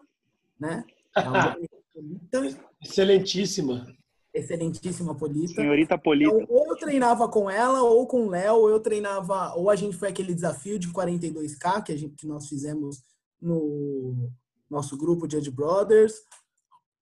né? 0.58 0.84
É 1.16 1.20
a 1.20 1.56
Polita. 1.92 2.64
Excelentíssima. 2.80 3.86
Excelentíssima 4.32 5.14
Polita. 5.14 5.54
Senhorita 5.54 5.96
Polita. 5.96 6.34
Então, 6.34 6.56
ou 6.56 6.66
eu 6.66 6.76
treinava 6.76 7.28
com 7.28 7.48
ela, 7.48 7.82
ou 7.82 8.06
com 8.06 8.26
o 8.26 8.30
Léo, 8.30 8.56
ou 8.56 8.70
eu 8.70 8.80
treinava. 8.80 9.54
Ou 9.54 9.70
a 9.70 9.76
gente 9.76 9.96
foi 9.96 10.08
aquele 10.08 10.34
desafio 10.34 10.78
de 10.78 10.88
42K 10.88 11.82
que, 11.84 11.92
a 11.92 11.96
gente, 11.96 12.14
que 12.16 12.26
nós 12.26 12.48
fizemos 12.48 13.02
no, 13.40 14.30
nosso 14.74 14.96
grupo 14.96 15.26
de 15.26 15.36
Ed 15.36 15.50
Brothers, 15.50 16.14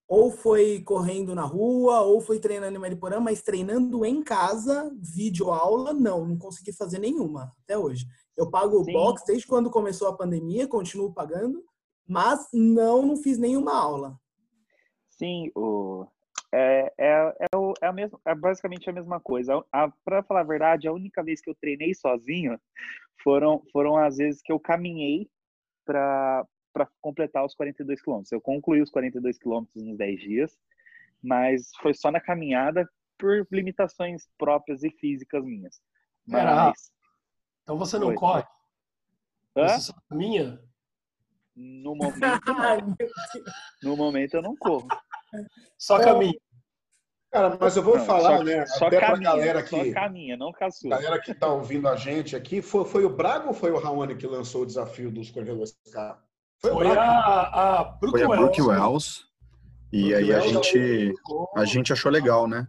ou 0.09 0.31
foi 0.31 0.83
correndo 0.83 1.35
na 1.35 1.43
rua, 1.45 2.03
ou 2.03 2.21
foi 2.21 2.39
treinando 2.39 2.77
em 2.77 2.81
Mariporã, 2.81 3.19
mas 3.19 3.43
treinando 3.43 4.05
em 4.05 4.23
casa, 4.23 4.95
vídeo 5.01 5.51
aula, 5.51 5.95
não, 5.95 6.27
não 6.27 6.37
consegui 6.37 6.73
fazer 6.73 6.99
nenhuma 6.99 7.53
até 7.65 7.79
hoje. 7.79 8.07
Eu 8.37 8.51
pago 8.51 8.79
o 8.79 8.85
box 8.85 9.25
desde 9.27 9.47
quando 9.47 9.71
começou 9.71 10.09
a 10.09 10.17
pandemia, 10.17 10.69
continuo 10.69 11.13
pagando, 11.13 11.65
mas 12.07 12.47
não, 12.53 13.03
não 13.03 13.17
fiz 13.17 13.39
nenhuma 13.39 13.75
aula. 13.75 14.19
Sim, 15.09 15.51
o, 15.55 16.07
é, 16.53 16.93
é, 16.99 17.35
é, 17.41 17.57
o, 17.57 17.73
é, 17.81 17.87
a 17.87 17.93
mesma, 17.93 18.21
é 18.27 18.35
basicamente 18.35 18.91
a 18.91 18.93
mesma 18.93 19.19
coisa. 19.19 19.65
Para 20.05 20.23
falar 20.23 20.41
a 20.41 20.45
verdade, 20.45 20.87
a 20.87 20.93
única 20.93 21.23
vez 21.23 21.41
que 21.41 21.49
eu 21.49 21.55
treinei 21.55 21.95
sozinho 21.95 22.59
foram, 23.23 23.63
foram 23.73 23.97
as 23.97 24.19
vezes 24.19 24.43
que 24.43 24.53
eu 24.53 24.61
caminhei 24.61 25.31
para 25.87 26.47
para 26.73 26.89
completar 27.01 27.45
os 27.45 27.55
42 27.55 28.01
quilômetros. 28.01 28.33
Eu 28.33 28.41
concluí 28.41 28.81
os 28.81 28.91
42 28.91 29.39
quilômetros 29.39 29.83
nos 29.83 29.97
10 29.97 30.21
dias, 30.21 30.59
mas 31.23 31.71
foi 31.81 31.95
só 31.95 32.11
na 32.11 32.21
caminhada 32.21 32.89
por 33.19 33.47
limitações 33.51 34.29
próprias 34.39 34.83
e 34.83 34.91
físicas 34.91 35.45
minhas. 35.45 35.81
Mas... 36.27 36.91
então 37.63 37.77
você 37.77 37.99
não 37.99 38.09
foi. 38.09 38.17
corre? 38.17 38.45
Hã? 39.57 39.69
Você 39.69 39.81
só 39.81 39.95
caminha? 40.09 40.61
No 41.55 41.95
momento, 41.95 42.21
no 43.83 43.97
momento 43.97 44.35
eu 44.35 44.43
não 44.43 44.57
corro. 44.57 44.89
Só 45.79 45.99
caminha. 45.99 46.39
Cara, 47.31 47.57
mas 47.59 47.77
eu 47.77 47.83
vou 47.83 47.97
não, 47.97 48.05
falar, 48.05 48.39
só, 48.39 48.45
né? 48.45 48.67
Só 48.67 48.87
até 48.87 49.01
caminha, 49.01 49.31
pra 49.31 49.33
galera 49.33 49.63
que. 49.63 49.71
Só 49.71 49.93
caminha, 49.93 50.37
não 50.37 50.53
caçou. 50.53 50.91
Galera 50.91 51.21
que 51.21 51.35
tá 51.35 51.47
ouvindo 51.47 51.89
a 51.89 51.97
gente 51.97 52.37
aqui, 52.37 52.61
foi, 52.61 52.85
foi 52.85 53.05
o 53.05 53.11
Braga 53.11 53.49
ou 53.49 53.55
foi 53.55 53.71
o 53.71 53.79
Raoni 53.79 54.17
que 54.17 54.27
lançou 54.27 54.63
o 54.63 54.67
desafio 54.67 55.11
dos 55.11 55.33
42K? 55.33 56.19
Foi, 56.65 56.87
a, 56.87 57.81
a 57.81 57.85
Brooke 57.85 58.19
Foi 58.19 58.23
a 58.23 58.41
Brooke 58.41 58.63
Wells. 58.63 58.81
Wells. 58.81 59.25
E 59.93 60.09
Brooke 60.09 60.15
aí 60.15 60.33
a 60.33 60.41
gente, 60.41 61.15
a 61.57 61.65
gente 61.65 61.93
achou 61.93 62.11
legal, 62.11 62.47
né? 62.47 62.69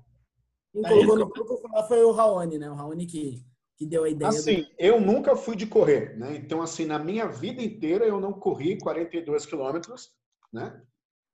Quem 0.73 0.81
colocou 0.81 1.17
no 1.17 1.29
grupo 1.29 1.83
foi 1.88 2.03
o 2.03 2.12
Raoni, 2.12 2.57
né? 2.57 2.69
O 2.69 2.73
Raoni 2.73 3.05
que, 3.05 3.45
que 3.77 3.85
deu 3.85 4.03
a 4.03 4.09
ideia. 4.09 4.29
Assim, 4.29 4.63
do... 4.63 4.67
eu 4.79 5.00
nunca 5.00 5.35
fui 5.35 5.55
de 5.55 5.67
correr, 5.67 6.17
né? 6.17 6.35
Então, 6.35 6.62
assim, 6.62 6.85
na 6.85 6.97
minha 6.97 7.27
vida 7.27 7.62
inteira 7.62 8.05
eu 8.05 8.19
não 8.19 8.33
corri 8.33 8.79
42 8.79 9.45
quilômetros, 9.45 10.09
né? 10.51 10.81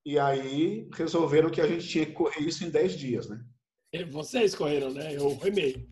E 0.04 0.18
aí 0.18 0.88
resolveram 0.92 1.50
que 1.50 1.60
a 1.60 1.66
gente 1.66 1.88
tinha 1.88 2.04
que 2.04 2.12
correr 2.12 2.40
isso 2.40 2.62
em 2.64 2.70
10 2.70 2.92
dias, 2.92 3.28
né? 3.28 3.42
Vocês 4.10 4.54
correram, 4.54 4.90
né? 4.90 5.16
Eu 5.16 5.36
remei. 5.38 5.88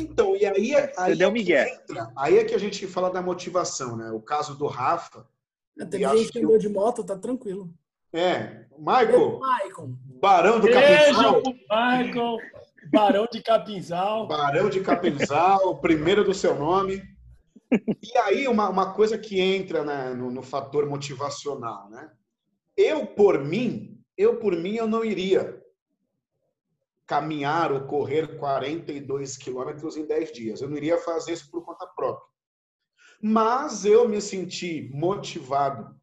Então, 0.00 0.36
e 0.36 0.44
aí, 0.44 0.74
aí, 0.74 0.92
Você 0.94 1.16
deu 1.16 1.34
é 1.34 1.74
entra, 1.74 2.12
aí 2.16 2.38
é 2.38 2.44
que 2.44 2.54
a 2.54 2.58
gente 2.58 2.86
fala 2.86 3.10
da 3.10 3.22
motivação, 3.22 3.96
né? 3.96 4.10
O 4.10 4.20
caso 4.20 4.56
do 4.58 4.66
Rafa, 4.66 5.26
tem 5.90 6.08
gente 6.08 6.32
que 6.32 6.38
andou 6.38 6.58
de 6.58 6.68
moto, 6.68 7.04
tá 7.04 7.16
tranquilo. 7.16 7.72
É. 8.12 8.64
Michael. 8.78 9.40
Michael. 9.40 9.98
Barão 10.20 10.60
do 10.60 10.68
Capinzal. 10.70 11.42
E 17.72 18.18
aí, 18.18 18.46
uma, 18.46 18.68
uma 18.68 18.94
coisa 18.94 19.18
que 19.18 19.40
entra 19.40 19.84
né, 19.84 20.14
no, 20.14 20.30
no 20.30 20.42
fator 20.42 20.86
motivacional, 20.86 21.90
né? 21.90 22.10
Eu, 22.76 23.06
por 23.06 23.42
mim, 23.42 24.00
eu, 24.16 24.36
por 24.36 24.54
mim, 24.56 24.76
eu 24.76 24.86
não 24.86 25.04
iria 25.04 25.60
caminhar 27.06 27.72
ou 27.72 27.82
correr 27.82 28.38
42 28.38 29.36
quilômetros 29.36 29.96
em 29.96 30.06
10 30.06 30.32
dias. 30.32 30.60
Eu 30.60 30.68
não 30.68 30.76
iria 30.76 30.98
fazer 30.98 31.32
isso 31.32 31.50
por 31.50 31.64
conta 31.64 31.86
própria. 31.86 32.23
Mas 33.22 33.84
eu 33.84 34.08
me 34.08 34.20
senti 34.20 34.90
motivado 34.92 35.94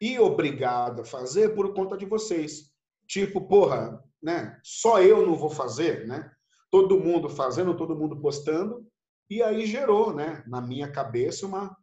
e 0.00 0.18
obrigado 0.18 1.02
a 1.02 1.04
fazer 1.04 1.54
por 1.54 1.72
conta 1.74 1.96
de 1.96 2.04
vocês. 2.04 2.70
Tipo, 3.06 3.40
porra, 3.42 4.02
né? 4.22 4.58
Só 4.62 5.00
eu 5.00 5.26
não 5.26 5.34
vou 5.34 5.50
fazer, 5.50 6.06
né? 6.06 6.30
Todo 6.70 7.00
mundo 7.00 7.28
fazendo, 7.28 7.76
todo 7.76 7.96
mundo 7.96 8.20
postando. 8.20 8.86
E 9.30 9.42
aí 9.42 9.66
gerou, 9.66 10.14
né, 10.14 10.44
na 10.46 10.60
minha 10.60 10.90
cabeça, 10.90 11.46
uma, 11.46 11.76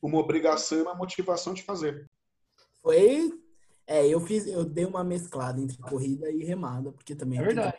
uma 0.00 0.18
obrigação 0.18 0.78
e 0.78 0.82
uma 0.82 0.94
motivação 0.94 1.52
de 1.52 1.62
fazer. 1.62 2.08
Foi. 2.82 3.32
É, 3.86 4.06
eu 4.06 4.20
fiz, 4.20 4.46
eu 4.46 4.64
dei 4.64 4.84
uma 4.84 5.02
mesclada 5.02 5.60
entre 5.60 5.78
corrida 5.78 6.30
e 6.30 6.44
remada, 6.44 6.92
porque 6.92 7.14
também. 7.14 7.38
É 7.38 7.42
verdade. 7.42 7.78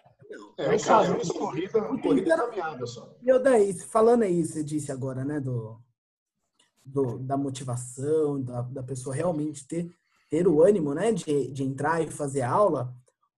É, 0.57 0.73
eu 0.73 0.79
só 0.79 1.03
fiz 1.15 1.31
corrida, 1.31 1.81
corrida 1.81 2.33
e 2.33 2.37
caminhada 2.37 2.85
só. 2.85 3.15
E 3.21 3.29
eu 3.29 3.41
daí, 3.41 3.73
falando 3.73 4.23
aí, 4.23 4.43
você 4.45 4.63
disse 4.63 4.91
agora, 4.91 5.25
né, 5.25 5.39
do, 5.39 5.79
do 6.85 7.19
da 7.19 7.37
motivação, 7.37 8.41
da, 8.41 8.61
da 8.61 8.83
pessoa 8.83 9.15
realmente 9.15 9.67
ter, 9.67 9.89
ter 10.29 10.47
o 10.47 10.63
ânimo, 10.63 10.93
né, 10.93 11.11
de, 11.11 11.51
de 11.51 11.63
entrar 11.63 12.01
e 12.01 12.09
fazer 12.09 12.41
aula. 12.41 12.93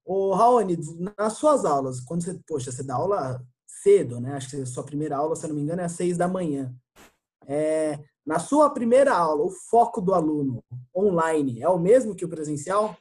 Ô, 0.06 0.34
Raoni, 0.34 0.78
nas 1.18 1.34
suas 1.34 1.64
aulas, 1.64 2.00
quando 2.00 2.24
você, 2.24 2.40
poxa, 2.48 2.72
você 2.72 2.84
dá 2.84 2.96
aula 2.96 3.42
cedo, 3.66 4.20
né? 4.20 4.34
Acho 4.34 4.50
que 4.50 4.56
a 4.58 4.66
sua 4.66 4.84
primeira 4.84 5.18
aula, 5.18 5.36
se 5.36 5.48
não 5.48 5.56
me 5.56 5.62
engano, 5.62 5.82
é 5.82 5.86
às 5.86 5.94
seis 5.94 6.18
da 6.18 6.28
manhã. 6.28 6.74
É, 7.48 8.00
na 8.26 8.40
sua 8.40 8.70
primeira 8.70 9.16
aula, 9.16 9.44
o 9.44 9.50
foco 9.50 10.02
do 10.02 10.14
aluno 10.14 10.64
online 10.96 11.62
é 11.62 11.68
o 11.68 11.80
mesmo 11.80 12.16
que 12.16 12.26
o 12.26 12.30
presencial? 12.30 12.96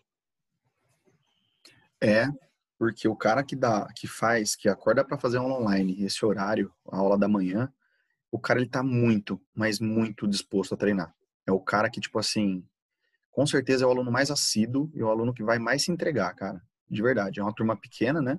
É, 2.03 2.27
porque 2.79 3.07
o 3.07 3.15
cara 3.15 3.43
que 3.43 3.55
dá, 3.55 3.87
que 3.95 4.07
faz, 4.07 4.57
que 4.57 4.69
acorda 4.69 5.05
para 5.05 5.19
fazer 5.19 5.37
aula 5.37 5.59
online, 5.59 6.03
esse 6.03 6.25
horário, 6.25 6.73
a 6.91 6.97
aula 6.97 7.19
da 7.19 7.29
manhã, 7.29 7.71
o 8.31 8.39
cara 8.39 8.61
ele 8.61 8.69
tá 8.69 8.83
muito, 8.83 9.41
mas 9.55 9.81
muito 9.81 10.29
disposto 10.29 10.75
a 10.75 10.77
treinar. 10.77 11.15
É 11.47 11.53
o 11.53 11.61
cara 11.61 11.91
que 11.91 12.01
tipo 12.01 12.19
assim, 12.19 12.65
com 13.31 13.47
certeza 13.47 13.85
é 13.85 13.87
o 13.87 13.91
aluno 13.91 14.11
mais 14.11 14.31
assíduo 14.31 14.91
e 14.95 15.03
o 15.03 15.09
aluno 15.09 15.35
que 15.35 15.43
vai 15.43 15.59
mais 15.59 15.85
se 15.85 15.91
entregar, 15.91 16.35
cara. 16.35 16.63
De 16.89 17.03
verdade, 17.03 17.41
é 17.41 17.43
uma 17.43 17.55
turma 17.55 17.77
pequena, 17.77 18.21
né? 18.21 18.39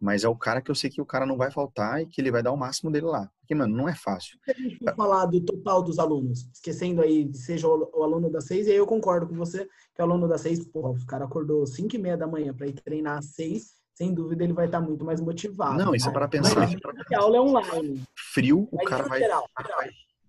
Mas 0.00 0.24
é 0.24 0.28
o 0.28 0.36
cara 0.36 0.60
que 0.60 0.70
eu 0.70 0.74
sei 0.74 0.90
que 0.90 1.00
o 1.00 1.06
cara 1.06 1.24
não 1.24 1.36
vai 1.36 1.50
faltar 1.50 2.02
e 2.02 2.06
que 2.06 2.20
ele 2.20 2.30
vai 2.30 2.42
dar 2.42 2.52
o 2.52 2.56
máximo 2.56 2.90
dele 2.90 3.06
lá. 3.06 3.30
Porque, 3.40 3.54
mano, 3.54 3.76
não 3.76 3.88
é 3.88 3.94
fácil. 3.94 4.38
Se 4.44 4.50
a 4.50 4.54
gente 4.54 4.78
falar 4.96 5.26
do 5.26 5.40
total 5.40 5.82
dos 5.82 5.98
alunos, 5.98 6.48
esquecendo 6.52 7.00
aí, 7.00 7.32
seja 7.34 7.68
o, 7.68 8.02
aluno 8.02 8.30
da 8.30 8.40
seis, 8.40 8.66
e 8.66 8.70
aí 8.70 8.76
eu 8.76 8.86
concordo 8.86 9.26
com 9.26 9.34
você 9.34 9.66
que 9.94 10.00
o 10.00 10.02
aluno 10.02 10.26
da 10.26 10.36
seis, 10.36 10.66
porra, 10.66 10.90
o 10.90 11.06
cara 11.06 11.24
acordou 11.24 11.66
cinco 11.66 11.96
e 11.96 11.98
meia 11.98 12.16
da 12.16 12.26
manhã 12.26 12.52
para 12.52 12.66
ir 12.66 12.74
treinar 12.74 13.18
às 13.18 13.26
seis, 13.34 13.72
sem 13.94 14.12
dúvida 14.12 14.42
ele 14.44 14.52
vai 14.52 14.66
estar 14.66 14.80
muito 14.80 15.04
mais 15.04 15.20
motivado. 15.20 15.78
Não, 15.78 15.94
isso 15.94 16.06
é 16.06 16.08
né? 16.08 16.14
para 16.14 16.28
pensar. 16.28 16.68
Mas 16.68 17.12
a 17.12 17.18
aula 17.18 17.36
é 17.36 17.40
online. 17.40 18.02
Frio, 18.14 18.68
o 18.70 18.84
cara 18.84 19.04
vai, 19.04 19.20
geral, 19.20 19.48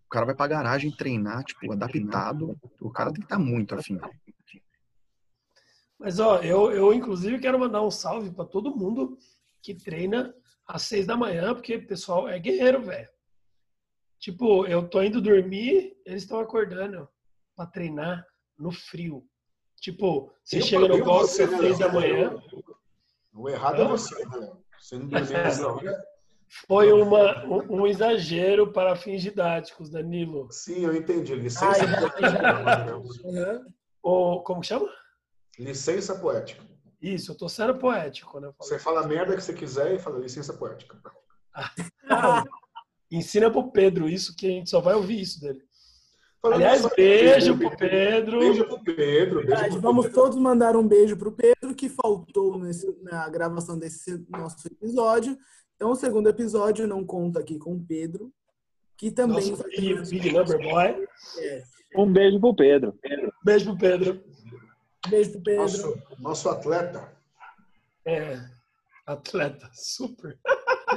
o 0.06 0.10
cara 0.10 0.26
vai 0.26 0.36
pra 0.36 0.48
garagem 0.48 0.92
treinar, 0.92 1.44
tipo, 1.44 1.72
adaptado. 1.72 2.58
O 2.80 2.92
cara 2.92 3.12
tem 3.12 3.22
que 3.22 3.26
estar 3.26 3.40
muito 3.40 3.74
afim. 3.74 4.00
Mas, 5.98 6.20
ó, 6.20 6.38
eu, 6.38 6.72
eu 6.72 6.94
inclusive 6.94 7.40
quero 7.40 7.60
mandar 7.60 7.82
um 7.82 7.90
salve 7.90 8.32
para 8.32 8.46
todo 8.46 8.76
mundo 8.76 9.18
que 9.62 9.74
treina 9.74 10.34
às 10.68 10.84
seis 10.84 11.08
da 11.08 11.18
manhã, 11.18 11.54
porque 11.54 11.76
o 11.76 11.88
pessoal 11.88 12.28
é 12.28 12.38
guerreiro, 12.38 12.82
velho. 12.84 13.10
Tipo, 14.20 14.66
eu 14.68 14.88
tô 14.88 15.02
indo 15.02 15.22
dormir, 15.22 15.98
eles 16.06 16.24
estão 16.24 16.40
acordando 16.40 17.08
para 17.56 17.66
treinar 17.66 18.26
no 18.58 18.72
frio. 18.72 19.28
Tipo, 19.80 20.32
você 20.44 20.58
Eu 20.58 20.62
chega 20.62 20.88
no 20.88 21.04
você, 21.04 21.44
às 21.44 21.52
né, 21.52 21.58
seis 21.58 21.80
da 21.80 21.92
manhã, 21.92 22.36
O 23.36 23.50
errado 23.50 23.82
é 23.82 23.88
você, 23.88 24.16
né? 24.28 24.52
Você 24.80 24.98
não 24.98 25.08
nessa 25.08 25.68
hora. 25.68 26.04
foi 26.68 26.92
uma, 26.94 27.46
um, 27.46 27.82
um 27.82 27.88
exagero 27.88 28.72
para 28.72 28.96
fins 28.96 29.22
didáticos, 29.22 29.90
Danilo. 29.90 30.48
Sim, 30.52 30.86
eu 30.86 30.96
entendi. 30.96 31.34
Ah, 31.34 31.36
Licença 31.36 31.88
já- 31.88 32.00
poética. 32.00 32.98
Uhum. 32.98 33.74
O, 34.02 34.42
como 34.42 34.62
que 34.62 34.68
chama? 34.68 34.88
Licença 35.60 36.16
poética. 36.16 36.64
Isso, 37.02 37.32
eu 37.32 37.38
tô 37.38 37.50
sendo 37.50 37.76
poético 37.78 38.32
falo. 38.54 38.54
Você 38.62 38.80
fala 38.80 39.02
a 39.02 39.08
merda 39.08 39.36
que 39.36 39.42
você 39.42 39.54
quiser 39.54 39.94
e 39.94 40.00
fala 40.00 40.20
licença 40.20 40.54
poética. 40.54 40.98
Ensina 43.12 43.52
pro 43.52 43.72
Pedro 43.72 44.10
isso, 44.10 44.36
que 44.36 44.48
a 44.48 44.50
gente 44.50 44.70
só 44.70 44.80
vai 44.80 44.96
ouvir 44.96 45.20
isso 45.20 45.40
dele. 45.42 45.64
Aliás, 46.54 46.86
beijo 46.96 47.58
pro 47.58 47.76
Pedro. 47.78 48.40
Beijo 48.40 48.66
pro 48.66 48.84
Pedro. 48.84 49.36
Beijo 49.38 49.48
Verdade, 49.48 49.72
pro 49.72 49.82
Vamos 49.82 50.06
Pedro. 50.06 50.22
todos 50.22 50.38
mandar 50.38 50.76
um 50.76 50.88
beijo 50.88 51.18
pro 51.18 51.32
Pedro, 51.32 51.74
que 51.76 51.90
faltou 51.90 52.58
nesse- 52.60 52.96
na 53.02 53.28
gravação 53.30 53.78
desse 53.78 54.26
nosso 54.30 54.68
episódio. 54.68 55.38
Então, 55.76 55.92
o 55.92 55.96
segundo 55.96 56.30
episódio 56.30 56.88
não 56.88 57.04
conta 57.06 57.40
aqui 57.40 57.58
com 57.58 57.74
o 57.76 57.84
Pedro, 57.86 58.32
que 58.98 59.12
também 59.12 59.50
Nosso 59.52 59.64
vai 59.64 59.72
big, 59.72 59.96
ter- 59.96 60.10
big 60.10 60.32
boy. 60.32 61.08
Um 61.98 62.12
beijo 62.12 62.40
pro 62.40 62.56
Pedro. 62.56 62.94
Beijo 63.44 63.66
pro 63.66 63.78
Pedro. 63.78 64.24
Beijo 65.10 65.32
pro 65.34 65.42
Pedro. 65.42 65.62
Nosso, 65.62 65.98
nosso 66.20 66.50
atleta. 66.50 67.14
É, 68.06 68.40
atleta, 69.06 69.70
super. 69.74 70.38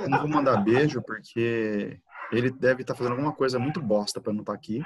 Eu 0.00 0.08
não 0.08 0.18
vou 0.20 0.28
mandar 0.28 0.58
beijo 0.58 1.02
porque 1.02 1.98
ele 2.30 2.50
deve 2.50 2.82
estar 2.82 2.94
fazendo 2.94 3.12
alguma 3.12 3.32
coisa 3.32 3.58
muito 3.58 3.80
bosta 3.80 4.20
pra 4.20 4.32
não 4.32 4.40
estar 4.40 4.52
aqui. 4.52 4.82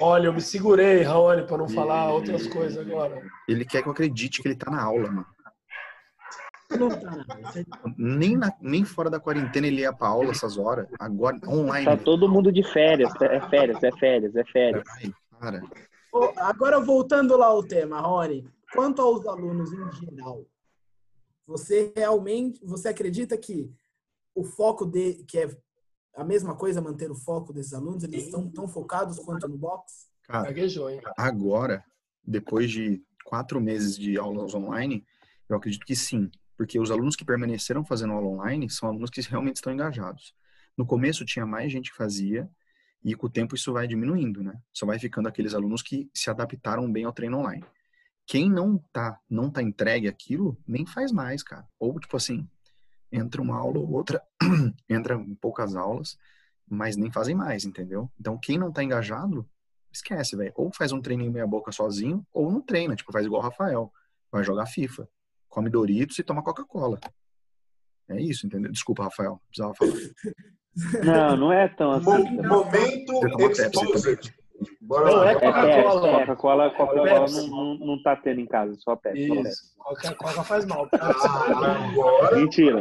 Olha, 0.00 0.26
eu 0.26 0.32
me 0.32 0.40
segurei, 0.40 1.02
Raoni, 1.02 1.44
para 1.46 1.56
não 1.58 1.68
falar 1.68 2.12
outras 2.12 2.46
coisas 2.46 2.78
agora. 2.86 3.20
Ele 3.48 3.64
quer 3.64 3.82
que 3.82 3.88
eu 3.88 3.92
acredite 3.92 4.40
que 4.40 4.48
ele 4.48 4.54
tá 4.56 4.70
na 4.70 4.82
aula, 4.82 5.10
mano. 5.10 5.26
Não 6.78 6.88
tá 6.90 7.16
nada. 7.16 7.24
Você- 7.50 7.66
Nem, 7.96 8.36
na- 8.36 8.52
nem 8.60 8.84
fora 8.84 9.08
da 9.10 9.18
quarentena 9.18 9.66
ele 9.66 9.80
ia 9.80 9.92
pra 9.92 10.08
aula 10.08 10.30
essas 10.30 10.56
horas. 10.58 10.86
Agora, 10.98 11.38
online. 11.48 11.84
Tá 11.86 11.96
todo 11.96 12.28
mundo 12.28 12.52
de 12.52 12.62
férias. 12.62 13.10
É 13.22 13.40
férias, 13.48 13.82
é 13.82 13.90
férias, 13.92 14.36
é 14.36 14.44
férias. 14.44 14.84
Ai, 15.02 15.12
para. 15.40 15.62
Agora, 16.36 16.78
voltando 16.80 17.36
lá 17.36 17.46
ao 17.46 17.62
tema, 17.62 18.00
Rony, 18.00 18.46
quanto 18.72 19.00
aos 19.02 19.26
alunos 19.26 19.72
em 19.72 19.92
geral, 19.92 20.44
você 21.46 21.92
realmente, 21.96 22.60
você 22.64 22.88
acredita 22.88 23.36
que 23.36 23.70
o 24.34 24.44
foco 24.44 24.84
de, 24.84 25.24
que 25.24 25.38
é 25.38 25.56
a 26.14 26.24
mesma 26.24 26.56
coisa, 26.56 26.80
manter 26.80 27.10
o 27.10 27.14
foco 27.14 27.52
desses 27.52 27.72
alunos, 27.72 28.04
eles 28.04 28.24
estão 28.24 28.50
tão 28.50 28.66
focados 28.66 29.18
quanto 29.18 29.48
no 29.48 29.56
box? 29.56 30.08
Cara, 30.24 30.48
agora, 31.16 31.84
depois 32.24 32.70
de 32.70 33.02
quatro 33.24 33.60
meses 33.60 33.96
de 33.96 34.18
aulas 34.18 34.54
online, 34.54 35.04
eu 35.48 35.56
acredito 35.56 35.86
que 35.86 35.96
sim. 35.96 36.30
Porque 36.56 36.78
os 36.78 36.90
alunos 36.90 37.14
que 37.14 37.24
permaneceram 37.24 37.84
fazendo 37.84 38.12
aula 38.12 38.26
online 38.26 38.68
são 38.68 38.88
alunos 38.88 39.10
que 39.10 39.20
realmente 39.20 39.56
estão 39.56 39.72
engajados. 39.72 40.34
No 40.76 40.84
começo 40.84 41.24
tinha 41.24 41.46
mais 41.46 41.70
gente 41.70 41.90
que 41.90 41.96
fazia, 41.96 42.50
e 43.04 43.14
com 43.14 43.26
o 43.26 43.30
tempo 43.30 43.54
isso 43.54 43.72
vai 43.72 43.86
diminuindo, 43.86 44.42
né? 44.42 44.60
Só 44.72 44.84
vai 44.84 44.98
ficando 44.98 45.28
aqueles 45.28 45.54
alunos 45.54 45.82
que 45.82 46.10
se 46.12 46.28
adaptaram 46.30 46.90
bem 46.90 47.04
ao 47.04 47.12
treino 47.12 47.38
online. 47.38 47.64
Quem 48.26 48.50
não 48.50 48.78
tá, 48.92 49.18
não 49.30 49.50
tá 49.50 49.62
entregue 49.62 50.08
aquilo, 50.08 50.58
nem 50.66 50.84
faz 50.84 51.12
mais, 51.12 51.42
cara. 51.42 51.66
Ou 51.78 51.98
tipo 51.98 52.16
assim, 52.16 52.46
entra 53.10 53.40
uma 53.40 53.56
aula 53.56 53.78
ou 53.78 53.90
outra, 53.90 54.22
entra 54.88 55.14
em 55.14 55.34
poucas 55.34 55.74
aulas, 55.74 56.18
mas 56.68 56.96
nem 56.96 57.10
fazem 57.10 57.34
mais, 57.34 57.64
entendeu? 57.64 58.10
Então 58.18 58.38
quem 58.38 58.58
não 58.58 58.72
tá 58.72 58.82
engajado, 58.82 59.48
esquece, 59.92 60.36
velho. 60.36 60.52
Ou 60.54 60.70
faz 60.72 60.92
um 60.92 61.00
treininho 61.00 61.32
meia 61.32 61.46
boca 61.46 61.72
sozinho, 61.72 62.26
ou 62.32 62.50
não 62.50 62.60
treina, 62.60 62.94
tipo, 62.94 63.12
faz 63.12 63.26
igual 63.26 63.40
o 63.40 63.44
Rafael. 63.44 63.92
Vai 64.30 64.44
jogar 64.44 64.66
FIFA, 64.66 65.08
come 65.48 65.70
Doritos 65.70 66.18
e 66.18 66.22
toma 66.22 66.42
Coca-Cola. 66.42 67.00
É 68.08 68.20
isso, 68.20 68.46
entendeu? 68.46 68.70
Desculpa, 68.70 69.04
Rafael, 69.04 69.40
precisava 69.48 69.74
falar. 69.74 69.92
Não, 71.04 71.36
não 71.36 71.52
é 71.52 71.68
tão 71.68 71.92
assim. 71.92 72.36
Momento 72.42 73.26
exposed. 73.50 74.37
Bora 74.88 75.04
Não, 75.04 75.16
lá. 75.18 75.28
é 75.28 75.32
É 75.32 75.34
Coca-Cola. 75.34 75.62
Pepsi, 76.02 76.18
Coca-Cola, 76.18 76.70
Coca-Cola 76.70 77.04
Pepsi. 77.20 77.50
não, 77.50 77.74
não, 77.74 77.86
não 77.86 78.02
tá 78.02 78.16
tendo 78.16 78.40
em 78.40 78.46
casa, 78.46 78.74
só 78.78 78.96
Pepsi. 78.96 79.30
Isso. 79.40 79.74
Coca, 79.76 80.14
Coca 80.14 80.42
faz 80.44 80.64
mal. 80.64 80.88
Ah, 80.98 81.88
agora, 81.90 82.36
Mentira, 82.36 82.80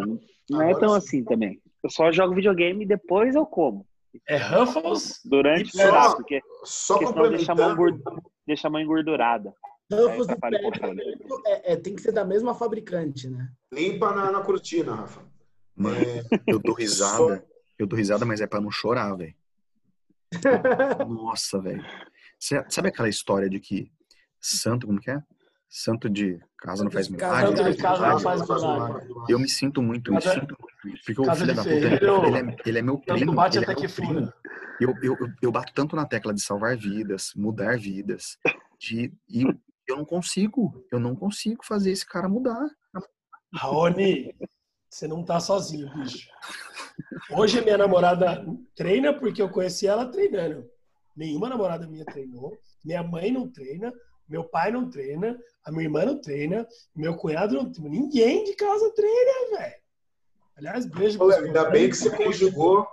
não 0.50 0.62
é 0.62 0.70
Agora 0.70 0.80
tão 0.80 0.90
sim. 0.92 0.98
assim 0.98 1.24
também. 1.26 1.62
Eu 1.84 1.90
só 1.90 2.10
jogo 2.12 2.34
videogame 2.34 2.86
e 2.86 2.88
depois 2.88 3.36
eu 3.36 3.46
como. 3.46 3.86
É 4.28 4.38
Ruffles? 4.38 5.20
Durante 5.26 5.76
dá, 5.78 6.04
só- 6.04 6.16
porque, 6.16 6.42
só 6.64 6.98
porque 6.98 7.14
senão 7.14 7.30
deixa 7.30 7.52
a, 7.52 7.56
mão 7.56 7.70
complementando. 7.76 8.10
engord- 8.10 8.24
deixa 8.48 8.68
a 8.68 8.72
mão 8.72 8.82
engordurada. 8.82 9.54
Ruffles 9.92 10.28
e 10.28 10.34
o 10.34 11.42
é, 11.46 11.74
é, 11.74 11.76
tem 11.76 11.94
que 11.96 12.02
ser 12.02 12.12
da 12.14 12.24
mesma 12.26 12.56
fabricante, 12.56 13.30
né? 13.30 13.50
Limpa 13.72 14.12
na, 14.14 14.32
na 14.32 14.42
cortina, 14.42 14.96
Rafa. 14.96 15.22
Mano, 15.76 15.98
É, 15.98 16.24
eu 16.48 16.58
dou 16.60 16.74
risada, 16.74 17.46
eu 17.78 17.86
dou 17.86 17.98
risada, 17.98 18.26
mas 18.26 18.42
é 18.42 18.48
pra 18.48 18.60
não 18.62 18.72
chorar, 18.72 19.14
velho. 19.16 19.36
Nossa, 21.08 21.60
velho. 21.62 21.84
Sabe 22.70 22.90
aquela 22.90 23.10
história 23.10 23.50
de 23.50 23.60
que 23.60 23.92
santo, 24.40 24.88
como 24.88 25.00
que 25.00 25.10
é? 25.12 25.22
Santo 25.70 26.10
de 26.10 26.40
Casa 26.58 26.84
não 26.84 26.90
faz 26.92 27.08
Casa 27.10 27.18
milagre. 27.18 27.58
Santo 27.58 27.72
de 27.76 27.82
casa 27.82 28.08
não 28.08 28.20
faz 28.20 28.42
milagre. 28.48 29.08
Eu 29.28 29.40
me 29.40 29.50
sinto 29.50 29.82
muito, 29.82 30.12
me 30.14 30.22
Casa- 30.22 30.40
sinto 30.40 30.56
muito. 30.60 31.02
Porque 31.06 31.22
o 31.22 31.26
casa 31.26 31.42
filho 31.42 31.56
da 31.56 31.64
puta, 31.64 31.76
ele, 31.76 31.88
ele 32.38 32.52
é, 32.52 32.56
ele 32.66 32.80
é 32.80 32.82
meu 32.82 32.98
primo. 33.00 33.34
bate 33.34 33.58
ele 33.58 33.66
até 33.66 33.74
é 33.74 33.76
que 33.76 33.82
meu 33.82 33.92
primo. 33.92 34.34
Eu, 34.80 34.94
eu, 35.02 35.18
eu- 35.42 35.52
bato 35.52 35.74
tanto 35.74 35.96
na 35.96 36.06
tecla 36.06 36.34
de 36.34 36.42
salvar 36.42 36.78
vidas, 36.78 37.32
mudar 37.36 37.78
vidas, 37.78 38.38
de, 38.80 39.12
e 39.28 39.42
eu, 39.44 39.54
eu 39.88 39.98
não 39.98 40.06
consigo, 40.06 40.86
eu 40.92 41.00
não 41.00 41.16
consigo 41.16 41.66
fazer 41.66 41.92
esse 41.92 42.06
cara 42.06 42.30
mudar. 42.30 42.66
Raoni, 43.54 44.34
você 44.90 45.08
não 45.08 45.24
tá 45.24 45.40
sozinho, 45.40 45.92
bicho. 45.96 46.28
Hoje 47.32 47.62
minha 47.62 47.78
namorada 47.78 48.46
treina 48.76 49.14
porque 49.14 49.42
eu 49.42 49.50
conheci 49.50 49.88
ela 49.88 50.06
treinando. 50.06 50.70
Nenhuma 51.16 51.50
namorada 51.50 51.88
minha 51.88 52.06
treinou. 52.06 52.58
Minha 52.84 53.04
mãe 53.04 53.32
não 53.32 53.50
treina. 53.50 53.94
Meu 54.28 54.44
pai 54.44 54.72
não 54.72 54.90
treina. 54.90 55.38
A 55.64 55.72
minha 55.72 55.84
irmã 55.84 56.06
não 56.06 56.20
treina. 56.22 56.68
Meu 56.96 57.16
cunhado 57.16 57.56
não 57.56 57.72
treina. 57.72 57.90
Ninguém 57.90 58.44
de 58.44 58.54
casa 58.56 58.92
treina, 58.94 59.58
velho. 59.58 59.76
Aliás, 60.58 60.86
beijo. 60.86 61.22
Olha, 61.22 61.38
ainda 61.38 61.70
bem 61.70 61.90
que 61.90 61.96
você 61.96 62.10
conjugou, 62.16 62.88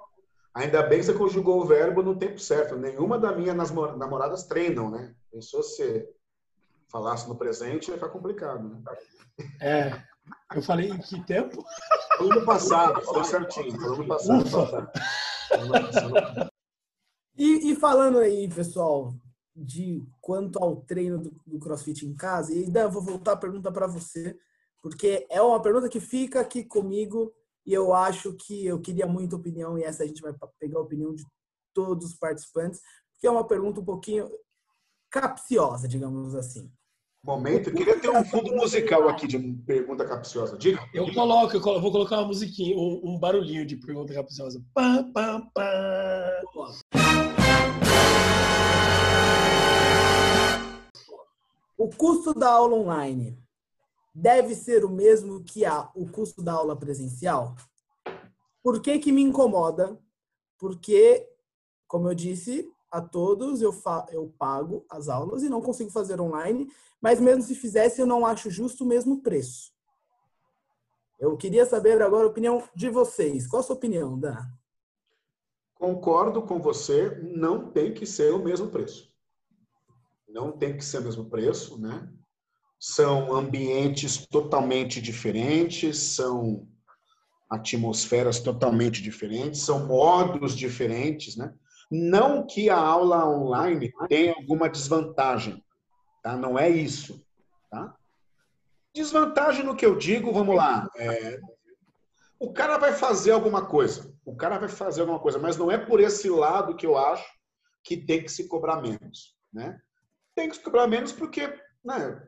ainda 0.52 0.82
bem 0.82 0.98
que 0.98 1.06
você 1.06 1.14
conjugou 1.14 1.60
o 1.60 1.64
verbo 1.64 2.02
no 2.02 2.16
tempo 2.16 2.38
certo. 2.38 2.76
Nenhuma 2.76 3.18
das 3.18 3.36
minhas 3.36 3.56
nasmo- 3.56 3.96
namoradas 3.96 4.44
treinam, 4.44 4.90
né? 4.90 5.14
Pensou 5.30 5.62
se 5.62 5.76
você 5.76 6.14
falasse 6.88 7.26
no 7.28 7.36
presente, 7.36 7.88
ia 7.90 7.94
ficar 7.94 8.10
complicado, 8.10 8.68
né? 8.68 8.82
É. 9.60 10.13
Eu 10.54 10.62
falei 10.62 10.88
em 10.88 10.98
que 10.98 11.22
tempo? 11.24 11.64
Falou 12.16 12.34
no 12.34 12.44
passado, 12.44 13.00
falou 13.02 13.24
certinho. 13.24 13.78
Falou 13.80 13.98
no 13.98 14.06
passado. 14.06 14.42
Ufa. 14.42 14.92
Falou 15.48 15.66
no 15.66 15.72
passado. 15.72 16.50
E, 17.36 17.72
e 17.72 17.76
falando 17.76 18.18
aí, 18.18 18.48
pessoal, 18.48 19.12
de 19.54 20.06
quanto 20.20 20.58
ao 20.58 20.76
treino 20.76 21.18
do, 21.18 21.30
do 21.46 21.58
CrossFit 21.58 22.06
em 22.06 22.14
casa, 22.14 22.52
e 22.52 22.64
ainda 22.64 22.88
vou 22.88 23.02
voltar 23.02 23.32
a 23.32 23.36
pergunta 23.36 23.70
para 23.72 23.86
você, 23.86 24.38
porque 24.82 25.26
é 25.30 25.42
uma 25.42 25.60
pergunta 25.60 25.88
que 25.88 26.00
fica 26.00 26.40
aqui 26.40 26.64
comigo 26.64 27.32
e 27.66 27.72
eu 27.72 27.94
acho 27.94 28.34
que 28.34 28.66
eu 28.66 28.80
queria 28.80 29.06
muita 29.06 29.36
opinião, 29.36 29.78
e 29.78 29.84
essa 29.84 30.02
a 30.02 30.06
gente 30.06 30.20
vai 30.20 30.34
pegar 30.58 30.78
a 30.78 30.82
opinião 30.82 31.14
de 31.14 31.24
todos 31.72 32.10
os 32.10 32.14
participantes, 32.14 32.80
porque 33.12 33.26
é 33.26 33.30
uma 33.30 33.46
pergunta 33.46 33.80
um 33.80 33.84
pouquinho 33.84 34.30
capciosa, 35.10 35.88
digamos 35.88 36.34
assim. 36.34 36.70
Momento, 37.24 37.70
eu 37.70 37.74
queria 37.74 37.98
ter 37.98 38.10
um 38.10 38.22
fundo 38.22 38.54
musical 38.54 39.08
aqui 39.08 39.26
de 39.26 39.38
pergunta 39.64 40.04
capciosa. 40.06 40.58
Diga. 40.58 40.78
Eu 40.92 41.10
coloco, 41.14 41.56
eu 41.56 41.60
colo- 41.62 41.80
vou 41.80 41.90
colocar 41.90 42.18
uma 42.18 42.26
musiquinha, 42.26 42.76
um, 42.76 43.00
um 43.02 43.18
barulhinho 43.18 43.64
de 43.64 43.76
pergunta 43.78 44.12
capciosa. 44.12 44.62
Pam, 44.74 45.10
pam, 45.10 45.40
pam. 45.54 46.42
O 51.78 51.88
custo 51.88 52.34
da 52.34 52.50
aula 52.50 52.76
online 52.76 53.38
deve 54.14 54.54
ser 54.54 54.84
o 54.84 54.90
mesmo 54.90 55.42
que 55.42 55.64
a, 55.64 55.90
o 55.94 56.06
custo 56.06 56.42
da 56.42 56.52
aula 56.52 56.76
presencial? 56.76 57.56
Por 58.62 58.82
que 58.82 58.98
que 58.98 59.10
me 59.10 59.22
incomoda? 59.22 59.98
Porque, 60.58 61.26
como 61.88 62.06
eu 62.08 62.14
disse 62.14 62.70
a 62.94 63.00
todos, 63.00 63.60
eu, 63.60 63.74
eu 64.12 64.32
pago 64.38 64.86
as 64.88 65.08
aulas 65.08 65.42
e 65.42 65.48
não 65.48 65.60
consigo 65.60 65.90
fazer 65.90 66.20
online, 66.20 66.70
mas 67.00 67.18
mesmo 67.18 67.42
se 67.42 67.56
fizesse, 67.56 68.00
eu 68.00 68.06
não 68.06 68.24
acho 68.24 68.48
justo 68.48 68.84
o 68.84 68.86
mesmo 68.86 69.20
preço. 69.20 69.72
Eu 71.18 71.36
queria 71.36 71.66
saber 71.66 72.00
agora 72.00 72.24
a 72.24 72.30
opinião 72.30 72.62
de 72.72 72.88
vocês. 72.88 73.48
Qual 73.48 73.58
a 73.58 73.62
sua 73.64 73.74
opinião, 73.74 74.16
Dan? 74.16 74.36
Concordo 75.74 76.40
com 76.42 76.60
você, 76.60 77.18
não 77.20 77.68
tem 77.72 77.92
que 77.92 78.06
ser 78.06 78.32
o 78.32 78.38
mesmo 78.38 78.68
preço. 78.68 79.12
Não 80.28 80.52
tem 80.52 80.76
que 80.76 80.84
ser 80.84 80.98
o 80.98 81.02
mesmo 81.02 81.28
preço, 81.28 81.80
né? 81.80 82.08
São 82.78 83.34
ambientes 83.34 84.24
totalmente 84.24 85.02
diferentes, 85.02 85.98
são 85.98 86.68
atmosferas 87.50 88.38
totalmente 88.38 89.02
diferentes, 89.02 89.62
são 89.62 89.84
modos 89.84 90.56
diferentes, 90.56 91.36
né? 91.36 91.52
Não 91.90 92.46
que 92.46 92.70
a 92.70 92.78
aula 92.78 93.28
online 93.28 93.92
tenha 94.08 94.34
alguma 94.34 94.68
desvantagem, 94.68 95.62
tá? 96.22 96.36
Não 96.36 96.58
é 96.58 96.68
isso, 96.68 97.24
tá? 97.70 97.94
Desvantagem 98.94 99.64
no 99.64 99.76
que 99.76 99.84
eu 99.84 99.96
digo, 99.96 100.32
vamos 100.32 100.54
lá, 100.54 100.88
é, 100.96 101.40
o 102.38 102.52
cara 102.52 102.78
vai 102.78 102.92
fazer 102.92 103.32
alguma 103.32 103.66
coisa, 103.66 104.14
o 104.24 104.36
cara 104.36 104.58
vai 104.58 104.68
fazer 104.68 105.00
alguma 105.00 105.18
coisa, 105.18 105.38
mas 105.38 105.56
não 105.56 105.70
é 105.70 105.78
por 105.78 106.00
esse 106.00 106.28
lado 106.28 106.76
que 106.76 106.86
eu 106.86 106.96
acho 106.96 107.26
que 107.82 107.96
tem 107.96 108.22
que 108.22 108.30
se 108.30 108.48
cobrar 108.48 108.80
menos, 108.80 109.36
né? 109.52 109.78
Tem 110.34 110.48
que 110.48 110.56
se 110.56 110.62
cobrar 110.62 110.86
menos 110.86 111.12
porque 111.12 111.52
né, 111.84 112.22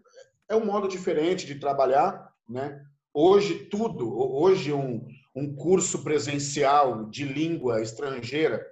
é 0.48 0.54
um 0.54 0.64
modo 0.64 0.88
diferente 0.88 1.46
de 1.46 1.58
trabalhar, 1.58 2.32
né? 2.48 2.84
Hoje 3.12 3.64
tudo, 3.66 4.18
hoje 4.18 4.72
um, 4.72 5.06
um 5.34 5.54
curso 5.54 6.04
presencial 6.04 7.06
de 7.06 7.24
língua 7.24 7.80
estrangeira 7.80 8.64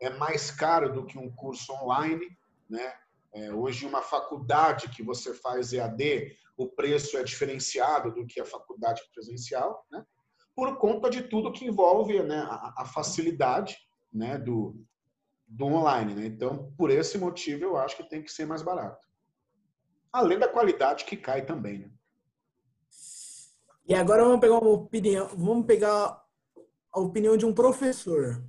é 0.00 0.10
mais 0.10 0.50
caro 0.50 0.92
do 0.92 1.04
que 1.04 1.18
um 1.18 1.30
curso 1.30 1.72
online, 1.72 2.26
né? 2.68 2.94
É, 3.32 3.52
hoje 3.52 3.86
uma 3.86 4.02
faculdade 4.02 4.88
que 4.88 5.02
você 5.02 5.32
faz 5.32 5.72
EAD, 5.72 6.36
o 6.56 6.66
preço 6.66 7.16
é 7.16 7.22
diferenciado 7.22 8.12
do 8.12 8.26
que 8.26 8.40
a 8.40 8.44
faculdade 8.44 9.02
presencial, 9.14 9.86
né? 9.90 10.04
por 10.54 10.76
conta 10.78 11.08
de 11.08 11.22
tudo 11.22 11.52
que 11.52 11.64
envolve 11.64 12.22
né, 12.22 12.38
a, 12.38 12.74
a 12.78 12.84
facilidade 12.84 13.78
né, 14.12 14.36
do, 14.36 14.76
do 15.46 15.66
online. 15.66 16.14
Né? 16.14 16.26
Então, 16.26 16.72
por 16.76 16.90
esse 16.90 17.16
motivo, 17.18 17.64
eu 17.64 17.76
acho 17.76 17.96
que 17.96 18.08
tem 18.08 18.22
que 18.22 18.32
ser 18.32 18.46
mais 18.46 18.62
barato. 18.62 19.08
Além 20.12 20.38
da 20.38 20.48
qualidade 20.48 21.04
que 21.04 21.16
cai 21.16 21.46
também. 21.46 21.78
Né? 21.78 21.90
E 23.86 23.94
agora 23.94 24.24
vamos 24.24 24.40
pegar 24.40 24.58
uma 24.58 24.70
opinião, 24.70 25.28
vamos 25.28 25.66
pegar 25.66 26.22
a 26.92 27.00
opinião 27.00 27.36
de 27.36 27.46
um 27.46 27.54
professor. 27.54 28.44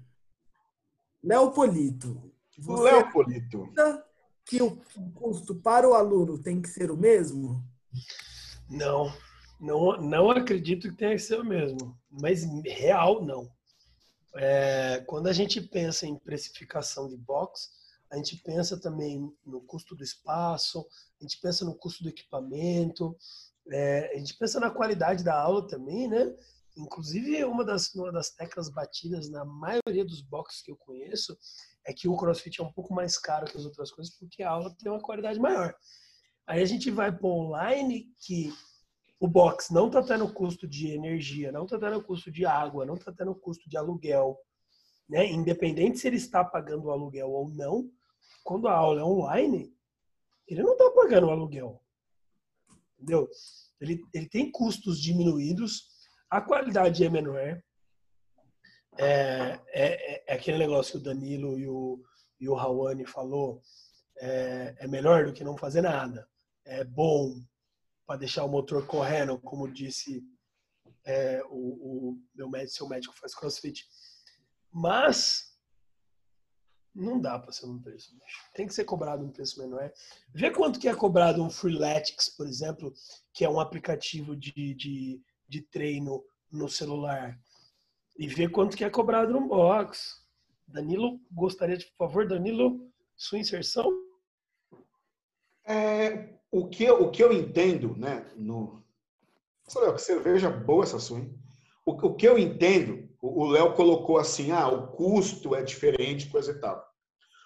Léo 1.23 1.51
Polito. 1.51 2.31
Você 2.57 2.83
Léo 2.83 3.11
Polito. 3.11 3.63
acha 3.77 4.03
que 4.45 4.61
o 4.61 4.75
custo 5.13 5.55
para 5.55 5.87
o 5.87 5.93
aluno 5.93 6.37
tem 6.37 6.61
que 6.61 6.69
ser 6.69 6.91
o 6.91 6.97
mesmo? 6.97 7.63
Não, 8.69 9.11
não, 9.59 10.01
não 10.01 10.31
acredito 10.31 10.89
que 10.89 10.97
tenha 10.97 11.15
que 11.15 11.21
ser 11.21 11.39
o 11.39 11.45
mesmo. 11.45 11.97
Mas 12.09 12.43
real, 12.65 13.23
não. 13.23 13.49
É, 14.35 15.03
quando 15.07 15.27
a 15.27 15.33
gente 15.33 15.61
pensa 15.61 16.05
em 16.07 16.17
precificação 16.17 17.07
de 17.07 17.17
box, 17.17 17.69
a 18.09 18.17
gente 18.17 18.37
pensa 18.37 18.79
também 18.79 19.31
no 19.45 19.61
custo 19.61 19.95
do 19.95 20.03
espaço, 20.03 20.85
a 21.19 21.23
gente 21.23 21.39
pensa 21.39 21.63
no 21.63 21.75
custo 21.75 22.03
do 22.03 22.09
equipamento, 22.09 23.15
é, 23.69 24.11
a 24.13 24.17
gente 24.17 24.37
pensa 24.37 24.59
na 24.59 24.69
qualidade 24.69 25.23
da 25.23 25.39
aula 25.39 25.67
também, 25.67 26.07
né? 26.07 26.33
Inclusive, 26.77 27.43
uma 27.43 27.65
das, 27.65 27.93
uma 27.93 28.11
das 28.11 28.29
teclas 28.31 28.69
batidas 28.69 29.29
na 29.29 29.43
maioria 29.43 30.05
dos 30.05 30.21
boxes 30.21 30.61
que 30.61 30.71
eu 30.71 30.77
conheço 30.77 31.37
é 31.85 31.93
que 31.93 32.07
o 32.07 32.15
CrossFit 32.15 32.61
é 32.61 32.63
um 32.63 32.71
pouco 32.71 32.93
mais 32.93 33.17
caro 33.17 33.45
que 33.45 33.57
as 33.57 33.65
outras 33.65 33.91
coisas 33.91 34.15
porque 34.17 34.43
a 34.43 34.51
aula 34.51 34.73
tem 34.77 34.91
uma 34.91 35.01
qualidade 35.01 35.39
maior. 35.39 35.75
Aí 36.47 36.61
a 36.61 36.65
gente 36.65 36.89
vai 36.89 37.11
para 37.11 37.27
online 37.27 38.09
que 38.25 38.53
o 39.19 39.27
box 39.27 39.71
não 39.71 39.87
está 39.87 40.01
tendo 40.01 40.33
custo 40.33 40.67
de 40.67 40.87
energia, 40.87 41.51
não 41.51 41.65
está 41.65 41.77
tendo 41.77 42.03
custo 42.03 42.31
de 42.31 42.45
água, 42.45 42.85
não 42.85 42.95
está 42.95 43.11
tendo 43.11 43.35
custo 43.35 43.69
de 43.69 43.77
aluguel, 43.77 44.37
né? 45.07 45.29
Independente 45.29 45.99
se 45.99 46.07
ele 46.07 46.17
está 46.17 46.43
pagando 46.43 46.85
o 46.85 46.91
aluguel 46.91 47.29
ou 47.29 47.49
não, 47.49 47.91
quando 48.43 48.67
a 48.67 48.73
aula 48.73 49.01
é 49.01 49.03
online, 49.03 49.75
ele 50.47 50.63
não 50.63 50.73
está 50.73 50.89
pagando 50.91 51.27
o 51.27 51.29
aluguel, 51.29 51.81
entendeu? 52.95 53.29
Ele, 53.79 54.03
ele 54.13 54.27
tem 54.27 54.51
custos 54.51 54.99
diminuídos, 54.99 55.90
a 56.31 56.41
qualidade 56.41 57.03
é 57.03 57.09
menor. 57.09 57.61
É, 58.97 59.59
é, 59.67 60.31
é 60.31 60.33
aquele 60.33 60.57
negócio 60.57 60.93
que 60.93 60.97
o 60.97 61.01
Danilo 61.01 61.59
e 61.59 61.67
o, 61.67 62.01
e 62.39 62.47
o 62.47 62.55
Rawane 62.55 63.05
falou, 63.05 63.61
é, 64.17 64.75
é 64.79 64.87
melhor 64.87 65.25
do 65.25 65.33
que 65.33 65.43
não 65.43 65.57
fazer 65.57 65.81
nada. 65.81 66.27
É 66.65 66.85
bom 66.85 67.35
para 68.07 68.19
deixar 68.19 68.45
o 68.45 68.49
motor 68.49 68.87
correndo, 68.87 69.37
como 69.39 69.71
disse 69.71 70.23
é, 71.05 71.41
o, 71.49 72.11
o, 72.11 72.21
meu 72.33 72.49
médico, 72.49 72.73
seu 72.73 72.87
médico 72.87 73.13
faz 73.13 73.35
crossfit. 73.35 73.85
Mas 74.71 75.51
não 76.93 77.19
dá 77.19 77.39
para 77.39 77.51
ser 77.51 77.65
um 77.65 77.81
preço. 77.81 78.15
Tem 78.53 78.67
que 78.67 78.73
ser 78.73 78.85
cobrado 78.85 79.23
um 79.23 79.31
preço 79.31 79.59
menor. 79.59 79.91
Vê 80.33 80.51
quanto 80.51 80.79
que 80.79 80.87
é 80.87 80.95
cobrado 80.95 81.43
um 81.43 81.49
Freeletics, 81.49 82.29
por 82.29 82.47
exemplo, 82.47 82.93
que 83.33 83.43
é 83.43 83.49
um 83.49 83.59
aplicativo 83.59 84.35
de, 84.35 84.73
de, 84.75 85.21
de 85.51 85.61
treino 85.61 86.23
no 86.49 86.69
celular. 86.69 87.37
E 88.17 88.25
vê 88.25 88.47
quanto 88.47 88.77
que 88.77 88.85
é 88.85 88.89
cobrado 88.89 89.33
no 89.33 89.49
box. 89.49 90.21
Danilo, 90.65 91.19
gostaria 91.29 91.77
de, 91.77 91.85
por 91.87 92.07
favor, 92.07 92.25
Danilo, 92.25 92.89
sua 93.17 93.37
inserção? 93.37 93.91
É, 95.65 96.35
o, 96.49 96.67
que, 96.69 96.85
eu- 96.85 97.03
o 97.03 97.11
que 97.11 97.21
eu 97.21 97.33
entendo, 97.33 97.97
né? 97.97 98.25
No... 98.37 98.81
Olha, 99.75 99.93
que 99.93 100.01
cerveja 100.01 100.49
boa 100.49 100.83
essa 100.83 100.99
sua, 100.99 101.19
hein? 101.19 101.37
O, 101.85 101.91
o 101.91 102.15
que 102.15 102.25
eu 102.27 102.37
entendo, 102.39 103.09
o 103.21 103.45
Léo 103.45 103.73
colocou 103.73 104.17
assim, 104.17 104.51
ah, 104.51 104.69
o 104.69 104.87
custo 104.87 105.53
é 105.53 105.61
diferente, 105.63 106.29
coisa 106.29 106.51
e 106.51 106.59
tal. 106.59 106.81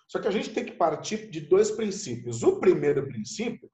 Só 0.08 0.20
que 0.20 0.28
a 0.28 0.32
gente 0.32 0.54
tem 0.54 0.64
que 0.64 0.74
partir 0.74 1.30
de 1.32 1.42
dois 1.42 1.72
princípios. 1.72 2.44
O 2.44 2.60
primeiro 2.60 3.08
princípio 3.08 3.70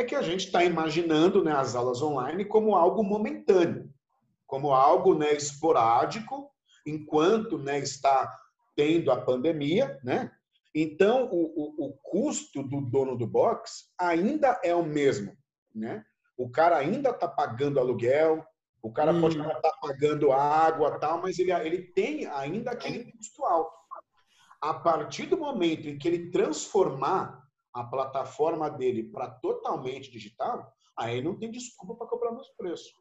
é 0.00 0.04
que 0.04 0.14
a 0.14 0.22
gente 0.22 0.46
está 0.46 0.64
imaginando 0.64 1.44
né, 1.44 1.52
as 1.52 1.74
aulas 1.74 2.02
online 2.02 2.44
como 2.44 2.74
algo 2.74 3.02
momentâneo, 3.02 3.92
como 4.46 4.72
algo 4.72 5.14
né, 5.14 5.32
esporádico, 5.32 6.50
enquanto 6.86 7.58
né, 7.58 7.78
está 7.78 8.34
tendo 8.74 9.10
a 9.10 9.20
pandemia, 9.20 9.98
né? 10.02 10.32
Então, 10.74 11.28
o, 11.32 11.84
o, 11.84 11.86
o, 11.86 11.92
custo 12.02 12.62
do 12.62 12.80
dono 12.80 13.16
do 13.16 13.26
box 13.26 13.86
ainda 13.98 14.60
é 14.62 14.74
o 14.74 14.84
mesmo, 14.84 15.36
né? 15.74 16.04
O 16.36 16.48
cara 16.48 16.78
ainda 16.78 17.10
está 17.10 17.26
pagando 17.26 17.80
aluguel, 17.80 18.44
o 18.80 18.92
cara 18.92 19.12
hum. 19.12 19.20
pode 19.20 19.36
estar 19.36 19.60
tá 19.60 19.72
pagando 19.82 20.32
água 20.32 20.98
tal, 20.98 21.20
mas 21.20 21.38
ele, 21.38 21.52
ele 21.52 21.82
tem 21.92 22.26
ainda 22.26 22.70
aquele 22.70 23.12
custo 23.12 23.44
alto. 23.44 23.76
A 24.60 24.72
partir 24.72 25.26
do 25.26 25.36
momento 25.36 25.88
em 25.88 25.98
que 25.98 26.06
ele 26.06 26.30
transformar 26.30 27.42
a 27.72 27.84
plataforma 27.84 28.70
dele 28.70 29.04
para 29.04 29.30
totalmente 29.30 30.10
digital, 30.10 30.72
aí 30.96 31.22
não 31.22 31.36
tem 31.36 31.50
desculpa 31.50 31.94
para 31.94 32.06
cobrar 32.06 32.32
meus 32.32 32.48
preços. 32.50 32.92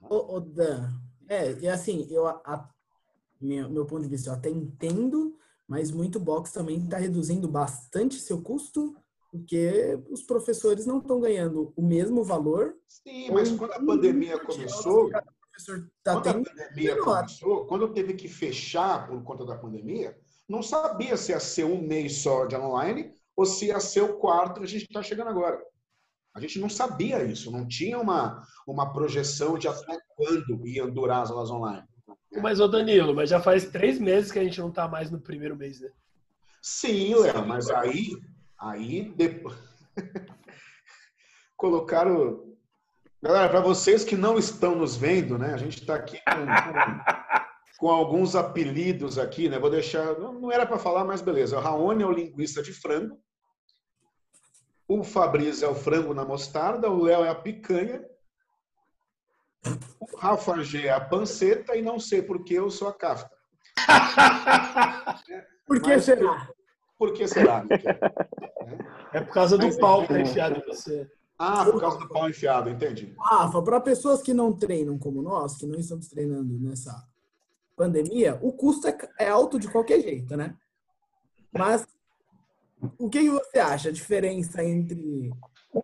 Ô, 0.00 0.36
ô, 0.36 0.40
Dan, 0.40 0.90
é, 1.28 1.52
e 1.60 1.68
assim, 1.68 2.06
eu, 2.10 2.26
a, 2.26 2.68
meu, 3.40 3.68
meu 3.68 3.86
ponto 3.86 4.02
de 4.02 4.08
vista, 4.08 4.30
eu 4.30 4.34
até 4.34 4.48
entendo, 4.48 5.36
mas 5.66 5.90
muito 5.90 6.18
box 6.18 6.52
também 6.52 6.78
está 6.78 6.98
reduzindo 6.98 7.46
bastante 7.48 8.20
seu 8.20 8.40
custo, 8.40 8.96
porque 9.30 9.98
os 10.10 10.22
professores 10.22 10.86
não 10.86 10.98
estão 10.98 11.20
ganhando 11.20 11.72
o 11.76 11.82
mesmo 11.82 12.24
valor. 12.24 12.74
Sim, 12.86 13.30
mas 13.30 13.50
quando 13.50 13.72
a 13.72 13.84
pandemia 13.84 14.38
começou, 14.38 15.10
tá 16.02 16.14
quando 16.14 16.28
a 16.28 16.34
pandemia 16.34 17.02
começou, 17.02 17.66
quando 17.66 17.92
teve 17.92 18.14
que 18.14 18.28
fechar 18.28 19.06
por 19.06 19.22
conta 19.22 19.44
da 19.44 19.58
pandemia, 19.58 20.16
não 20.48 20.62
sabia 20.62 21.16
se 21.16 21.32
ia 21.32 21.40
ser 21.40 21.64
um 21.64 21.82
mês 21.82 22.22
só 22.22 22.46
de 22.46 22.56
online 22.56 23.14
ou 23.38 23.46
se 23.46 23.66
ia 23.66 23.78
ser 23.78 24.00
o 24.00 24.18
quarto 24.18 24.58
que 24.58 24.64
a 24.64 24.68
gente 24.68 24.82
está 24.82 25.00
chegando 25.00 25.28
agora. 25.28 25.62
A 26.34 26.40
gente 26.40 26.58
não 26.58 26.68
sabia 26.68 27.22
isso, 27.22 27.52
não 27.52 27.68
tinha 27.68 27.96
uma, 27.96 28.42
uma 28.66 28.92
projeção 28.92 29.56
de 29.56 29.68
até 29.68 29.96
quando 30.16 30.66
iam 30.66 30.90
durar 30.90 31.22
as 31.22 31.30
aulas 31.30 31.48
online. 31.48 31.86
Mas, 32.42 32.58
ô 32.58 32.66
Danilo, 32.66 33.14
mas 33.14 33.30
já 33.30 33.40
faz 33.40 33.66
três 33.66 34.00
meses 34.00 34.32
que 34.32 34.40
a 34.40 34.42
gente 34.42 34.58
não 34.58 34.70
está 34.70 34.88
mais 34.88 35.08
no 35.12 35.20
primeiro 35.20 35.56
mês, 35.56 35.80
né? 35.80 35.88
Sim, 36.60 37.14
Léo, 37.14 37.46
mas 37.46 37.70
aí, 37.70 38.10
aí 38.58 39.12
depois... 39.16 39.56
colocaram. 41.56 42.56
Galera, 43.22 43.48
para 43.48 43.60
vocês 43.60 44.04
que 44.04 44.16
não 44.16 44.36
estão 44.36 44.74
nos 44.74 44.96
vendo, 44.96 45.38
né? 45.38 45.54
A 45.54 45.56
gente 45.56 45.80
está 45.80 45.94
aqui 45.94 46.18
com, 46.24 46.44
com, 46.44 47.78
com, 47.78 47.88
alguns 47.88 48.34
apelidos 48.34 49.16
aqui, 49.16 49.48
né? 49.48 49.60
Vou 49.60 49.70
deixar. 49.70 50.18
Não, 50.18 50.32
não 50.32 50.52
era 50.52 50.66
para 50.66 50.78
falar, 50.78 51.04
mas 51.04 51.22
beleza. 51.22 51.56
O 51.56 51.60
Raoni 51.60 52.02
é 52.02 52.06
o 52.06 52.12
linguiça 52.12 52.62
de 52.62 52.72
frango. 52.72 53.16
O 54.88 55.04
Fabrício 55.04 55.66
é 55.66 55.68
o 55.68 55.74
frango 55.74 56.14
na 56.14 56.24
mostarda. 56.24 56.90
O 56.90 57.02
Léo 57.02 57.22
é 57.22 57.28
a 57.28 57.34
picanha. 57.34 58.02
O 60.00 60.16
Rafa 60.16 60.62
G 60.64 60.86
é 60.86 60.90
a 60.90 61.00
panceta 61.00 61.76
e 61.76 61.82
não 61.82 62.00
sei 62.00 62.22
por 62.22 62.42
que 62.42 62.54
eu 62.54 62.70
sou 62.70 62.88
a 62.88 62.94
cafta. 62.94 63.30
por 65.66 65.82
que 65.82 65.88
Mas, 65.90 66.04
será? 66.04 66.48
Por 66.98 67.12
que 67.12 67.28
será? 67.28 67.64
É 69.10 69.22
por 69.22 69.32
causa 69.32 69.56
do 69.56 69.64
Mas, 69.64 69.78
pau 69.78 70.02
que 70.02 70.08
tá 70.08 70.20
enfiado 70.20 70.58
em 70.58 70.66
você. 70.66 71.10
Ah, 71.38 71.64
por 71.64 71.80
causa 71.80 71.98
do 71.98 72.08
pau 72.08 72.28
enfiado, 72.28 72.68
entendi. 72.68 73.14
Rafa, 73.18 73.62
para 73.62 73.80
pessoas 73.80 74.20
que 74.20 74.34
não 74.34 74.52
treinam 74.52 74.98
como 74.98 75.22
nós, 75.22 75.56
que 75.56 75.66
não 75.66 75.78
estamos 75.78 76.08
treinando 76.08 76.58
nessa 76.58 77.08
pandemia, 77.74 78.38
o 78.42 78.52
custo 78.52 78.86
é, 78.86 78.98
é 79.18 79.28
alto 79.30 79.58
de 79.58 79.66
qualquer 79.66 80.02
jeito, 80.02 80.36
né? 80.36 80.54
Mas 81.50 81.86
o 82.98 83.08
que 83.08 83.28
você 83.30 83.58
acha? 83.58 83.88
A 83.88 83.92
diferença 83.92 84.64
entre 84.64 85.32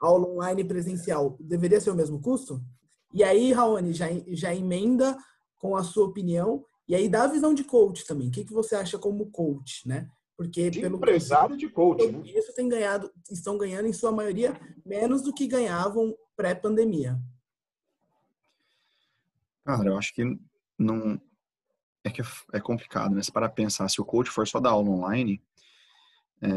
aula 0.00 0.28
online 0.28 0.62
e 0.62 0.66
presencial 0.66 1.36
deveria 1.40 1.80
ser 1.80 1.90
o 1.90 1.94
mesmo 1.94 2.20
custo? 2.20 2.62
E 3.12 3.22
aí, 3.22 3.52
Raoni, 3.52 3.92
já, 3.92 4.06
já 4.28 4.54
emenda 4.54 5.16
com 5.58 5.76
a 5.76 5.82
sua 5.82 6.06
opinião 6.06 6.64
e 6.88 6.94
aí 6.94 7.08
dá 7.08 7.24
a 7.24 7.28
visão 7.28 7.54
de 7.54 7.64
coach 7.64 8.04
também. 8.06 8.28
O 8.28 8.30
que, 8.30 8.44
que 8.44 8.52
você 8.52 8.76
acha 8.76 8.98
como 8.98 9.30
coach, 9.30 9.86
né? 9.88 10.08
Porque 10.36 10.68
de 10.68 10.80
pelo 10.80 10.96
empresário 10.96 11.56
de 11.56 11.68
coach, 11.68 12.06
né? 12.10 12.22
Isso 12.24 12.52
tem 12.54 12.68
ganhado, 12.68 13.10
estão 13.30 13.56
ganhando 13.56 13.86
em 13.86 13.92
sua 13.92 14.10
maioria 14.10 14.58
menos 14.84 15.22
do 15.22 15.32
que 15.32 15.46
ganhavam 15.46 16.14
pré-pandemia. 16.36 17.18
Cara, 19.64 19.88
eu 19.88 19.96
acho 19.96 20.12
que 20.12 20.24
não 20.78 21.20
é 22.04 22.10
que 22.10 22.20
é 22.52 22.60
complicado, 22.60 23.14
né? 23.14 23.22
Se 23.22 23.32
para 23.32 23.48
pensar, 23.48 23.88
se 23.88 24.00
o 24.00 24.04
coach 24.04 24.28
for 24.28 24.46
só 24.46 24.60
dar 24.60 24.70
aula 24.70 24.90
online, 24.90 25.42
é... 26.42 26.48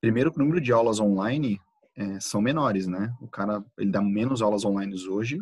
primeiro 0.00 0.32
o 0.34 0.38
número 0.38 0.60
de 0.60 0.72
aulas 0.72 1.00
online 1.00 1.60
é, 1.96 2.18
são 2.20 2.40
menores, 2.40 2.86
né? 2.86 3.14
O 3.20 3.28
cara 3.28 3.64
ele 3.78 3.90
dá 3.90 4.02
menos 4.02 4.42
aulas 4.42 4.64
online 4.64 4.94
hoje 5.08 5.40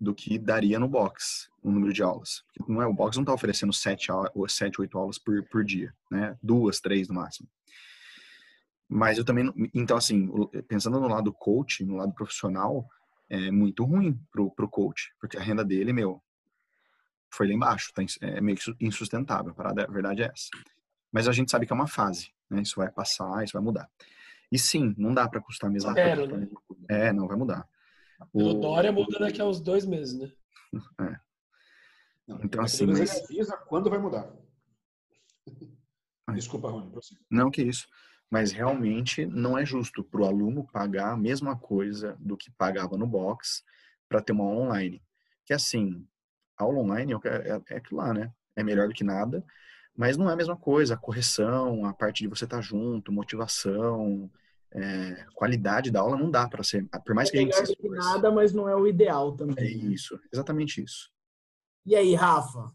do 0.00 0.14
que 0.14 0.38
daria 0.38 0.78
no 0.78 0.88
box, 0.88 1.50
o 1.62 1.70
número 1.70 1.92
de 1.92 2.02
aulas. 2.02 2.44
Não 2.68 2.80
é, 2.80 2.86
o 2.86 2.94
box 2.94 3.16
não 3.16 3.22
está 3.22 3.34
oferecendo 3.34 3.72
sete, 3.72 4.08
sete, 4.48 4.80
oito 4.80 4.96
aulas 4.96 5.18
por, 5.18 5.42
por 5.48 5.64
dia, 5.64 5.92
né? 6.10 6.36
Duas, 6.42 6.80
três 6.80 7.08
no 7.08 7.14
máximo. 7.14 7.48
Mas 8.88 9.18
eu 9.18 9.24
também, 9.24 9.52
então 9.74 9.96
assim, 9.96 10.30
pensando 10.66 10.98
no 10.98 11.08
lado 11.08 11.32
coach, 11.32 11.84
no 11.84 11.96
lado 11.96 12.14
profissional, 12.14 12.88
é 13.28 13.50
muito 13.50 13.84
ruim 13.84 14.18
pro, 14.30 14.50
pro 14.50 14.68
coach, 14.68 15.12
porque 15.20 15.36
a 15.36 15.42
renda 15.42 15.64
dele, 15.64 15.92
meu, 15.92 16.22
foi 17.30 17.46
lá 17.46 17.52
embaixo, 17.52 17.92
tá, 17.92 18.02
é 18.22 18.40
meio 18.40 18.56
que 18.56 18.74
insustentável, 18.80 19.52
a, 19.52 19.54
parada, 19.54 19.84
a 19.84 19.90
verdade 19.90 20.22
é 20.22 20.26
essa. 20.26 20.48
Mas 21.12 21.28
a 21.28 21.32
gente 21.32 21.50
sabe 21.50 21.66
que 21.66 21.72
é 21.72 21.76
uma 21.76 21.86
fase, 21.86 22.30
né? 22.50 22.62
Isso 22.62 22.76
vai 22.76 22.90
passar, 22.90 23.44
isso 23.44 23.52
vai 23.52 23.62
mudar. 23.62 23.88
E 24.50 24.58
sim, 24.58 24.94
não 24.96 25.12
dá 25.12 25.28
para 25.28 25.40
custar 25.40 25.68
a 25.68 25.72
mesma 25.72 25.90
Espero, 25.90 26.28
coisa. 26.28 26.36
Né? 26.36 26.48
É, 26.88 27.12
não 27.12 27.28
vai 27.28 27.36
mudar. 27.36 27.68
O 28.32 28.54
Dória 28.54 28.90
muda 28.90 29.18
daqui 29.18 29.40
a 29.40 29.46
uns 29.46 29.60
dois 29.60 29.84
meses, 29.84 30.18
né? 30.18 30.32
É. 32.30 32.44
então, 32.44 32.62
assim. 32.62 32.84
Mas... 32.84 33.16
Ele 33.16 33.24
avisa 33.24 33.56
quando 33.56 33.88
vai 33.88 33.98
mudar. 33.98 34.30
Desculpa, 36.34 36.68
Rony, 36.68 36.92
Não, 37.30 37.50
que 37.50 37.62
isso. 37.62 37.88
Mas 38.30 38.52
realmente 38.52 39.24
não 39.24 39.56
é 39.56 39.64
justo 39.64 40.04
para 40.04 40.20
o 40.20 40.26
aluno 40.26 40.66
pagar 40.70 41.12
a 41.12 41.16
mesma 41.16 41.56
coisa 41.56 42.18
do 42.20 42.36
que 42.36 42.50
pagava 42.50 42.98
no 42.98 43.06
box 43.06 43.64
para 44.08 44.20
ter 44.20 44.32
uma 44.32 44.44
aula 44.44 44.60
online. 44.60 45.02
Que 45.46 45.54
assim, 45.54 46.06
aula 46.58 46.80
online 46.80 47.14
é, 47.14 47.28
é, 47.28 47.62
é 47.70 47.76
aquilo 47.78 48.00
lá, 48.00 48.12
né? 48.12 48.30
É 48.54 48.62
melhor 48.62 48.88
do 48.88 48.94
que 48.94 49.04
nada, 49.04 49.42
mas 49.98 50.16
não 50.16 50.30
é 50.30 50.32
a 50.32 50.36
mesma 50.36 50.56
coisa. 50.56 50.94
A 50.94 50.96
correção, 50.96 51.84
a 51.84 51.92
parte 51.92 52.22
de 52.22 52.28
você 52.28 52.44
estar 52.44 52.58
tá 52.58 52.62
junto, 52.62 53.10
motivação, 53.10 54.30
é, 54.70 55.26
qualidade 55.34 55.90
da 55.90 56.00
aula 56.00 56.16
não 56.16 56.30
dá 56.30 56.48
para 56.48 56.62
ser. 56.62 56.86
Por 57.04 57.16
mais 57.16 57.28
é 57.28 57.32
que 57.32 57.38
a 57.38 57.40
gente 57.40 57.56
se 57.56 57.62
esforce. 57.64 57.96
nada, 57.96 58.30
mas 58.30 58.52
não 58.52 58.68
é 58.68 58.76
o 58.76 58.86
ideal 58.86 59.34
também. 59.34 59.56
É 59.58 59.62
né? 59.62 59.92
isso, 59.92 60.16
exatamente 60.32 60.80
isso. 60.80 61.10
E 61.84 61.96
aí, 61.96 62.14
Rafa? 62.14 62.72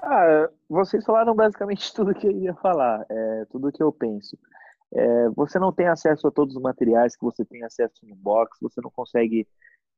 Ah, 0.00 0.48
vocês 0.66 1.04
falaram 1.04 1.34
basicamente 1.34 1.92
tudo 1.92 2.14
que 2.14 2.26
eu 2.26 2.32
ia 2.32 2.54
falar, 2.54 3.04
é, 3.10 3.44
tudo 3.50 3.70
que 3.70 3.82
eu 3.82 3.92
penso. 3.92 4.38
É, 4.94 5.28
você 5.30 5.58
não 5.58 5.72
tem 5.72 5.88
acesso 5.88 6.26
a 6.26 6.30
todos 6.30 6.56
os 6.56 6.62
materiais 6.62 7.14
que 7.14 7.24
você 7.24 7.44
tem 7.44 7.62
acesso 7.64 8.06
no 8.06 8.16
box, 8.16 8.56
você 8.62 8.80
não 8.80 8.90
consegue 8.90 9.46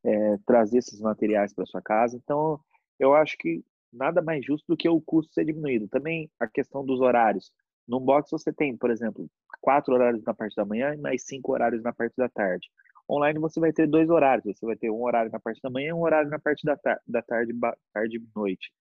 é, 0.05 0.37
trazer 0.45 0.79
esses 0.79 1.01
materiais 1.01 1.55
para 1.55 1.67
sua 1.67 1.81
casa. 1.81 2.17
Então, 2.17 2.59
eu 2.99 3.15
acho 3.15 3.37
que 3.39 3.63
nada 3.93 4.23
mais 4.23 4.45
justo 4.45 4.65
do 4.69 4.77
que 4.77 4.89
o 4.89 5.01
custo 5.01 5.33
ser 5.33 5.45
diminuído. 5.45 5.89
Também 5.89 6.31
a 6.39 6.47
questão 6.47 6.85
dos 6.85 7.01
horários. 7.01 7.53
No 7.87 8.01
box 8.01 8.31
você 8.31 8.53
tem, 8.53 8.77
por 8.77 8.91
exemplo, 8.91 9.29
quatro 9.61 9.95
horários 9.95 10.23
na 10.25 10.35
parte 10.35 10.57
da 10.57 10.65
manhã 10.65 10.95
e 10.95 10.99
mais 10.99 11.25
cinco 11.25 11.53
horários 11.53 11.83
na 11.83 11.93
parte 11.93 12.15
da 12.17 12.29
tarde. 12.29 12.69
Online 13.09 13.39
você 13.39 13.61
vai 13.61 13.73
ter 13.73 13.87
dois 13.87 14.11
horários. 14.11 14.45
Você 14.45 14.67
vai 14.67 14.77
ter 14.77 14.91
um 14.91 15.03
horário 15.03 15.31
na 15.31 15.39
parte 15.39 15.61
da 15.63 15.71
manhã 15.71 15.89
e 15.89 15.93
um 15.93 16.03
horário 16.03 16.29
na 16.29 16.39
parte 16.39 16.65
da, 16.65 16.77
tar 16.77 17.01
da 17.07 17.23
tarde, 17.23 17.53
tarde 17.93 18.17
e 18.17 18.29
noite. 18.35 18.73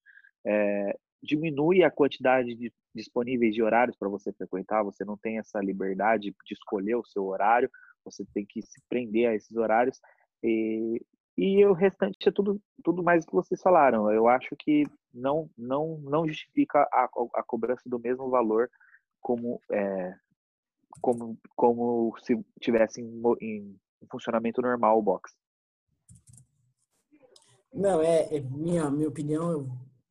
É, 0.46 0.98
diminui 1.22 1.84
a 1.84 1.92
quantidade 1.92 2.56
de 2.56 2.74
disponíveis 2.94 3.54
de 3.54 3.62
horários 3.62 3.96
para 3.98 4.10
você 4.10 4.34
frequentar. 4.34 4.84
Você 4.84 5.06
não 5.06 5.18
tem 5.18 5.38
essa 5.38 5.60
liberdade 5.60 6.34
de 6.46 6.54
escolher 6.54 6.96
o 6.96 7.06
seu 7.06 7.26
horário. 7.26 7.70
Você 8.04 8.26
tem 8.34 8.46
que 8.46 8.62
se 8.62 8.82
prender 8.90 9.30
a 9.30 9.36
esses 9.36 9.56
horários. 9.56 10.00
E 10.44 11.00
e 11.38 11.66
o 11.66 11.74
restante 11.74 12.30
é 12.30 12.32
tudo, 12.32 12.62
tudo 12.84 13.04
mais 13.04 13.26
que 13.26 13.34
vocês 13.34 13.62
falaram. 13.62 14.10
Eu 14.12 14.28
acho 14.28 14.56
que 14.58 14.84
não, 15.14 15.50
não, 15.58 15.98
não 16.00 16.28
justifica 16.28 16.88
a, 16.92 17.10
a 17.36 17.44
cobrança 17.44 17.84
do 17.86 18.00
mesmo 18.00 18.30
valor 18.30 18.70
como, 19.22 19.60
é, 19.72 20.16
como, 21.02 21.38
como 21.56 22.16
se 22.20 22.40
tivesse 22.62 23.02
em, 23.02 23.22
em, 23.42 23.80
funcionamento 24.10 24.62
normal 24.62 25.00
o 25.00 25.02
box. 25.02 25.34
Não, 27.74 28.02
é, 28.02 28.38
é 28.38 28.40
minha, 28.40 28.90
minha 28.90 29.10
opinião, 29.10 29.68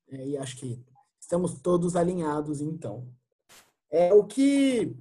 é, 0.09 0.27
e 0.27 0.37
acho 0.37 0.59
que 0.59 0.85
estamos 1.19 1.61
todos 1.61 1.97
alinhados 1.97 2.61
então. 2.61 3.09
É 3.91 4.13
o 4.13 4.25
que 4.25 4.95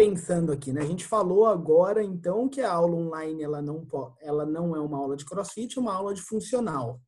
pensando 0.00 0.50
aqui, 0.50 0.72
né? 0.72 0.80
A 0.80 0.86
gente 0.86 1.04
falou 1.04 1.44
agora, 1.44 2.02
então, 2.02 2.48
que 2.48 2.62
a 2.62 2.72
aula 2.72 2.96
online 2.96 3.42
ela 3.42 3.60
não, 3.60 3.86
ela 4.18 4.46
não 4.46 4.74
é 4.74 4.80
uma 4.80 4.96
aula 4.96 5.14
de 5.14 5.26
crossfit, 5.26 5.76
é 5.76 5.80
uma 5.80 5.92
aula 5.92 6.14
de 6.14 6.22
funcional. 6.22 7.02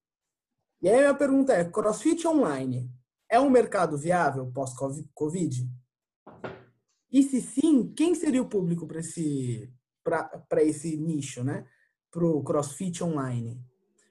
E 0.83 0.90
aí 0.90 1.07
a 1.07 1.14
pergunta 1.14 1.55
é, 1.55 1.64
crossfit 1.64 2.26
online 2.26 2.90
é 3.31 3.40
um 3.40 3.48
mercado 3.48 3.96
viável 3.96 4.52
pós-Covid? 4.52 5.66
E 7.11 7.22
se 7.22 7.40
sim, 7.40 7.92
quem 7.94 8.14
seria 8.14 8.42
o 8.42 8.48
público 8.48 8.87
para 8.87 9.00
esse, 9.00 9.72
para 10.02 10.62
esse 10.62 10.96
nicho, 10.98 11.42
né? 11.42 11.66
Para 12.11 12.26
o 12.26 12.42
CrossFit 12.42 13.02
online? 13.02 13.59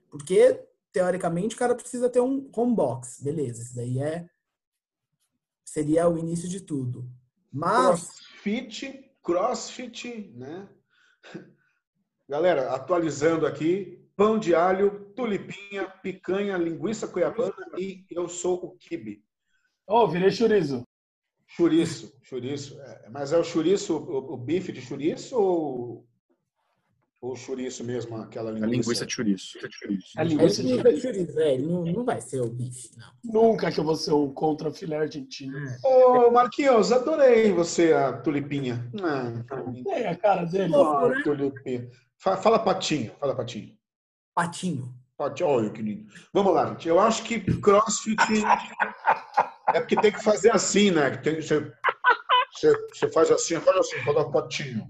Porque, 0.09 0.59
teoricamente, 0.91 1.55
o 1.55 1.59
cara 1.59 1.75
precisa 1.75 2.09
ter 2.09 2.19
um 2.19 2.49
home 2.55 2.75
box. 2.75 3.21
Beleza, 3.21 3.61
isso 3.61 3.75
daí 3.75 3.99
é 3.99 4.27
seria 5.63 6.09
o 6.09 6.17
início 6.17 6.49
de 6.49 6.61
tudo. 6.61 7.07
Mas. 7.51 8.09
Crossfit, 8.41 9.11
crossfit, 9.21 10.33
né? 10.35 10.67
Galera, 12.27 12.71
atualizando 12.73 13.45
aqui, 13.45 14.03
pão 14.15 14.39
de 14.39 14.55
alho, 14.55 15.13
tulipinha, 15.15 15.87
picanha, 16.01 16.57
linguiça 16.57 17.07
cuiabana 17.07 17.53
e 17.77 18.03
eu 18.09 18.27
sou 18.27 18.55
o 18.65 18.77
kibe. 18.77 19.23
Oh, 19.85 20.07
virei 20.07 20.31
chorizo. 20.31 20.83
Chouriço, 21.45 22.17
chouriço. 22.23 22.81
É, 22.81 23.09
mas 23.09 23.31
é 23.31 23.37
o 23.37 23.43
chouriço, 23.43 23.97
o, 23.97 24.33
o, 24.33 24.37
bife 24.37 24.71
de 24.71 24.81
chouriço 24.81 25.37
ou 25.37 26.07
o 27.21 27.35
chouriço 27.35 27.83
mesmo, 27.83 28.17
aquela 28.17 28.49
linguiça? 28.49 28.65
A 28.65 28.69
linguiça 28.71 29.05
de 29.05 29.13
chouriço. 29.13 29.57
A 30.17 30.23
linguiça 30.23 30.63
de 30.63 30.79
chouriço, 30.79 31.39
é, 31.39 31.57
não, 31.59 31.85
não 31.85 32.03
vai 32.03 32.19
ser 32.19 32.41
o 32.41 32.49
bife, 32.49 32.89
não. 32.97 33.43
Nunca 33.43 33.71
que 33.71 33.79
eu 33.79 33.83
vou 33.83 33.95
ser 33.95 34.11
um 34.11 34.33
contra 34.33 34.71
filé 34.71 34.97
argentino. 34.97 35.55
É. 35.55 35.77
Ô, 35.85 36.31
Marquinhos, 36.31 36.91
adorei 36.91 37.51
você, 37.51 37.93
a 37.93 38.13
tulipinha. 38.13 38.89
Ah, 39.03 39.31
é 39.87 40.07
a 40.09 40.15
cara 40.17 40.45
dele. 40.45 40.73
Ah, 40.75 41.09
né? 41.09 41.21
tulipinha. 41.23 41.89
Fala 42.17 42.57
patinho, 42.57 43.11
fala 43.19 43.35
patinho. 43.35 43.77
Patinho. 44.33 44.93
Patinho, 45.15 45.49
olha 45.49 45.69
que 45.69 45.81
lindo. 45.83 46.11
Vamos 46.33 46.53
lá, 46.53 46.69
gente. 46.69 46.87
Eu 46.87 46.99
acho 46.99 47.23
que 47.23 47.39
crossfit 47.61 48.17
é 49.73 49.79
porque 49.79 49.95
tem 49.95 50.11
que 50.11 50.23
fazer 50.23 50.51
assim, 50.51 50.89
né? 50.89 51.11
Tem, 51.17 51.39
você, 51.39 51.71
você, 52.51 52.87
você 52.87 53.07
faz 53.11 53.29
assim, 53.29 53.59
faz 53.59 53.77
assim, 53.77 54.13
dar 54.13 54.25
patinho. 54.25 54.87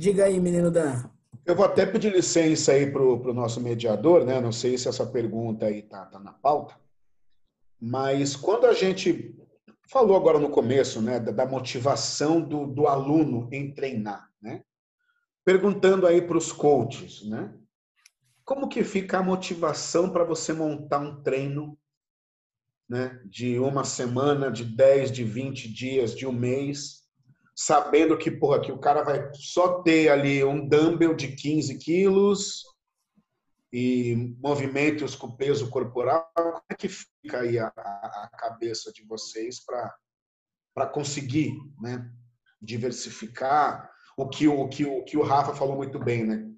Diga 0.00 0.24
aí, 0.24 0.40
menino 0.40 0.70
Dan. 0.70 1.10
Eu 1.44 1.54
vou 1.54 1.62
até 1.62 1.84
pedir 1.84 2.10
licença 2.10 2.72
aí 2.72 2.90
para 2.90 3.02
o 3.02 3.34
nosso 3.34 3.60
mediador, 3.60 4.24
né? 4.24 4.40
Não 4.40 4.50
sei 4.50 4.78
se 4.78 4.88
essa 4.88 5.04
pergunta 5.04 5.66
aí 5.66 5.82
tá, 5.82 6.06
tá 6.06 6.18
na 6.18 6.32
pauta, 6.32 6.74
mas 7.78 8.34
quando 8.34 8.64
a 8.64 8.72
gente 8.72 9.38
falou 9.90 10.16
agora 10.16 10.38
no 10.38 10.48
começo, 10.48 11.02
né, 11.02 11.20
da, 11.20 11.32
da 11.32 11.44
motivação 11.44 12.40
do, 12.40 12.66
do 12.66 12.86
aluno 12.86 13.46
em 13.52 13.74
treinar, 13.74 14.26
né? 14.40 14.64
Perguntando 15.44 16.06
aí 16.06 16.22
para 16.22 16.38
os 16.38 16.50
coaches, 16.50 17.22
né? 17.28 17.52
Como 18.42 18.70
que 18.70 18.82
fica 18.82 19.18
a 19.18 19.22
motivação 19.22 20.08
para 20.08 20.24
você 20.24 20.54
montar 20.54 21.00
um 21.00 21.22
treino 21.22 21.78
né, 22.88 23.20
de 23.26 23.58
uma 23.58 23.84
semana, 23.84 24.50
de 24.50 24.64
10, 24.64 25.12
de 25.12 25.24
20 25.24 25.70
dias, 25.70 26.16
de 26.16 26.26
um 26.26 26.32
mês, 26.32 27.00
sabendo 27.60 28.16
que, 28.16 28.30
porra, 28.30 28.58
que 28.58 28.72
o 28.72 28.78
cara 28.78 29.02
vai 29.02 29.30
só 29.34 29.82
ter 29.82 30.08
ali 30.08 30.42
um 30.42 30.66
dumbbell 30.66 31.14
de 31.14 31.36
15 31.36 31.76
quilos 31.76 32.62
e 33.70 34.34
movimentos 34.42 35.14
com 35.14 35.36
peso 35.36 35.68
corporal, 35.68 36.32
como 36.34 36.62
é 36.70 36.74
que 36.74 36.88
fica 36.88 37.40
aí 37.40 37.58
a, 37.58 37.66
a 37.66 38.30
cabeça 38.38 38.90
de 38.90 39.04
vocês 39.04 39.62
para 39.62 40.86
conseguir 40.86 41.52
né, 41.82 42.10
diversificar 42.62 43.90
o 44.16 44.26
que 44.26 44.48
o, 44.48 44.66
que, 44.66 44.86
o 44.86 45.04
que 45.04 45.18
o 45.18 45.22
Rafa 45.22 45.54
falou 45.54 45.76
muito 45.76 45.98
bem, 45.98 46.24
né? 46.24 46.50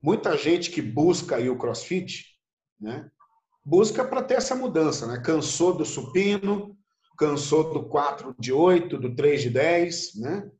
Muita 0.00 0.34
gente 0.34 0.70
que 0.70 0.80
busca 0.80 1.36
aí 1.36 1.50
o 1.50 1.58
CrossFit, 1.58 2.24
né? 2.80 3.10
Busca 3.62 4.02
para 4.02 4.22
ter 4.22 4.36
essa 4.36 4.54
mudança, 4.54 5.06
né? 5.06 5.20
Cansou 5.20 5.76
do 5.76 5.84
supino, 5.84 6.77
cansou 7.18 7.72
do 7.74 7.84
4 7.88 8.34
de 8.38 8.52
8, 8.52 8.96
do 8.96 9.14
3 9.14 9.42
de 9.42 9.50
10, 9.50 10.14
né? 10.16 10.50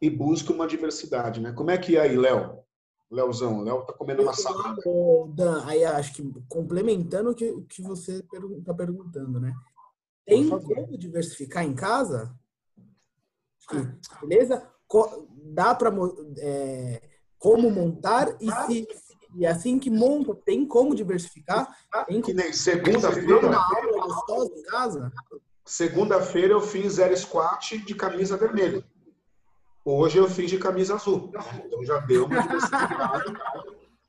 E 0.00 0.10
busca 0.10 0.52
uma 0.52 0.66
diversidade, 0.66 1.40
né? 1.40 1.52
Como 1.52 1.70
é 1.70 1.78
que 1.78 1.96
é 1.96 2.02
aí, 2.02 2.16
Léo? 2.16 2.58
Léozão, 3.10 3.62
Léo 3.62 3.82
tá 3.82 3.92
comendo 3.94 4.22
uma 4.22 4.34
salada. 4.34 4.80
Dan, 5.34 5.64
aí 5.66 5.84
acho 5.84 6.14
que 6.14 6.32
complementando 6.48 7.30
o 7.30 7.34
que, 7.34 7.50
o 7.50 7.62
que 7.62 7.82
você 7.82 8.24
está 8.58 8.74
perguntando, 8.74 9.40
né? 9.40 9.52
Tem 10.26 10.48
como 10.48 10.96
diversificar 10.98 11.64
em 11.64 11.74
casa? 11.74 12.34
Beleza? 14.20 14.68
Dá 15.44 15.74
para 15.74 15.92
é, 16.38 17.00
como 17.38 17.70
montar 17.70 18.36
e 18.40 18.50
se 18.66 18.86
e 19.34 19.46
assim 19.46 19.78
que 19.78 19.88
monta, 19.88 20.34
tem 20.34 20.66
como 20.66 20.94
diversificar? 20.94 21.74
Tem 22.06 22.20
que 22.20 22.34
nem 22.34 22.52
segunda-feira. 22.52 23.48
Uma 23.48 23.64
aula 23.64 24.06
gostosa 24.06 24.54
em 24.54 24.62
casa? 24.64 25.12
Segunda-feira 25.64 26.52
eu 26.52 26.60
fiz 26.60 26.94
zero 26.94 27.16
squat 27.16 27.78
de 27.78 27.94
camisa 27.94 28.36
vermelha. 28.36 28.84
Hoje 29.84 30.18
eu 30.18 30.28
fiz 30.28 30.50
de 30.50 30.58
camisa 30.58 30.94
azul. 30.94 31.32
Então 31.64 31.84
já 31.84 31.98
deu 31.98 32.26
uma 32.26 32.40
diversificada. 32.40 33.24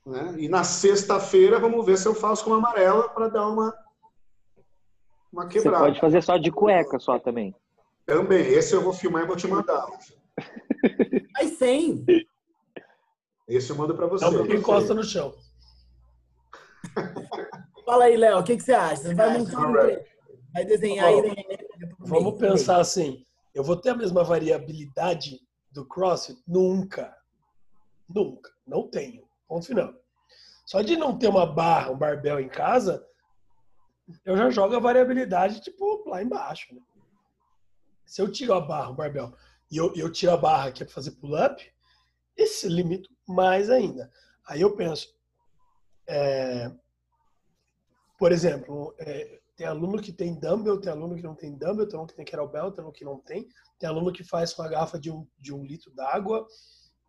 né? 0.06 0.36
E 0.38 0.48
na 0.48 0.64
sexta-feira 0.64 1.60
vamos 1.60 1.86
ver 1.86 1.98
se 1.98 2.08
eu 2.08 2.16
faço 2.16 2.44
com 2.44 2.54
amarela 2.54 3.10
para 3.10 3.28
dar 3.28 3.48
uma, 3.48 3.74
uma 5.32 5.48
quebrada. 5.48 5.78
Você 5.78 5.86
pode 5.86 6.00
fazer 6.00 6.24
só 6.24 6.38
de 6.38 6.52
cueca 6.52 7.00
só 7.00 7.20
também. 7.20 7.56
Também. 8.06 8.42
Esse 8.42 8.74
eu 8.74 8.82
vou 8.82 8.94
filmar 8.94 9.24
e 9.24 9.28
vou 9.28 9.36
te 9.36 9.48
mandar. 9.48 9.86
Aí 11.38 11.50
sem. 11.56 12.06
Esse 13.48 13.70
eu 13.70 13.76
mando 13.76 13.96
para 13.96 14.08
você. 14.08 14.26
Não, 14.26 14.34
porque 14.34 14.56
encosta 14.56 14.94
no 14.94 15.04
chão. 15.04 15.34
Fala 17.86 18.06
aí, 18.06 18.16
Léo, 18.16 18.40
o 18.40 18.44
que, 18.44 18.56
que 18.56 18.64
você 18.64 18.72
acha? 18.72 18.96
Você 19.04 19.14
vai 19.14 19.38
montar 19.38 19.60
um 19.60 19.74
Vai 20.54 20.66
desenhar 20.66 21.08
aí. 21.08 21.22
Né? 21.22 21.36
Vamos 22.00 22.40
pensar 22.40 22.80
assim. 22.80 23.26
Eu 23.54 23.64
vou 23.64 23.76
ter 23.76 23.90
a 23.90 23.96
mesma 23.96 24.24
variabilidade 24.24 25.40
do 25.72 25.86
CrossFit? 25.86 26.42
Nunca. 26.48 27.16
Nunca. 28.08 28.52
Não 28.66 28.88
tenho. 28.88 29.28
Ponto 29.48 29.66
final. 29.66 29.94
Só 30.66 30.82
de 30.82 30.96
não 30.96 31.18
ter 31.18 31.28
uma 31.28 31.46
barra, 31.46 31.92
um 31.92 31.98
barbel 31.98 32.40
em 32.40 32.48
casa, 32.48 33.06
eu 34.24 34.38
já 34.38 34.50
jogo 34.50 34.76
a 34.76 34.80
variabilidade, 34.80 35.62
tipo, 35.62 36.08
lá 36.08 36.22
embaixo. 36.22 36.74
Né? 36.74 36.82
Se 38.06 38.22
eu 38.22 38.32
tiro 38.32 38.54
a 38.54 38.62
barra, 38.62 38.90
o 38.90 38.96
barbel, 38.96 39.34
e 39.70 39.78
eu, 39.78 39.94
eu 39.96 40.12
tiro 40.12 40.32
a 40.32 40.38
barra 40.38 40.70
aqui 40.70 40.86
para 40.86 40.94
fazer 40.94 41.12
pull-up, 41.12 41.72
esse 42.38 42.68
limito 42.68 43.10
mais 43.28 43.70
ainda. 43.70 44.12
Aí 44.46 44.62
eu 44.62 44.76
penso, 44.76 45.16
é, 46.08 46.72
por 48.18 48.32
exemplo, 48.32 48.96
é, 49.00 49.40
tem 49.56 49.68
aluno 49.68 50.02
que 50.02 50.12
tem 50.12 50.34
dumbbell, 50.40 50.80
tem 50.80 50.92
aluno 50.92 51.16
que 51.16 51.22
não 51.22 51.36
tem 51.36 51.52
dumbbell, 51.52 51.88
tem 51.88 51.96
aluno 51.96 52.08
que 52.08 52.16
tem 52.16 52.26
kettlebell, 52.26 52.72
tem 52.72 52.82
aluno 52.82 52.94
que 52.94 53.06
não 53.06 53.20
tem, 53.20 53.48
tem 53.80 53.90
aluno 53.90 54.12
que 54.12 54.24
faz 54.24 54.54
com 54.54 54.64
a 54.64 54.68
garrafa 54.68 55.00
de 55.00 55.12
um, 55.12 55.28
de 55.40 55.54
um 55.54 55.64
litro 55.64 55.92
d'água, 55.94 56.48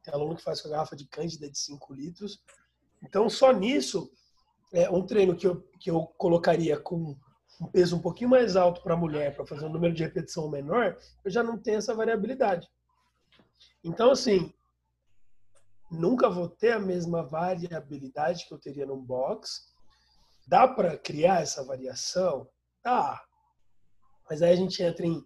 tem 0.02 0.12
aluno 0.12 0.36
que 0.36 0.42
faz 0.42 0.60
com 0.60 0.68
a 0.68 0.72
garrafa 0.72 0.94
de 0.94 1.06
cândida 1.06 1.50
de 1.50 1.58
5 1.58 1.94
litros. 1.94 2.42
Então, 3.02 3.28
só 3.30 3.52
nisso, 3.52 4.10
é, 4.72 4.90
um 4.90 5.06
treino 5.06 5.34
que 5.34 5.46
eu, 5.46 5.62
que 5.80 5.90
eu 5.90 6.06
colocaria 6.18 6.78
com 6.78 7.16
um 7.60 7.66
peso 7.68 7.96
um 7.96 8.00
pouquinho 8.00 8.30
mais 8.30 8.56
alto 8.56 8.82
para 8.82 8.94
a 8.94 8.96
mulher, 8.96 9.34
para 9.34 9.46
fazer 9.46 9.64
um 9.64 9.72
número 9.72 9.94
de 9.94 10.02
repetição 10.02 10.50
menor, 10.50 10.98
eu 11.24 11.30
já 11.30 11.42
não 11.42 11.56
tenho 11.56 11.78
essa 11.78 11.94
variabilidade. 11.94 12.68
Então, 13.82 14.10
assim, 14.10 14.52
nunca 15.90 16.28
vou 16.28 16.48
ter 16.48 16.72
a 16.72 16.78
mesma 16.78 17.22
variabilidade 17.22 18.46
que 18.46 18.52
eu 18.52 18.58
teria 18.58 18.86
num 18.86 19.00
box, 19.00 19.73
Dá 20.46 20.68
para 20.68 20.96
criar 20.98 21.42
essa 21.42 21.64
variação? 21.64 22.48
Dá. 22.82 23.24
Mas 24.28 24.42
aí 24.42 24.52
a 24.52 24.56
gente 24.56 24.82
entra 24.82 25.06
em 25.06 25.22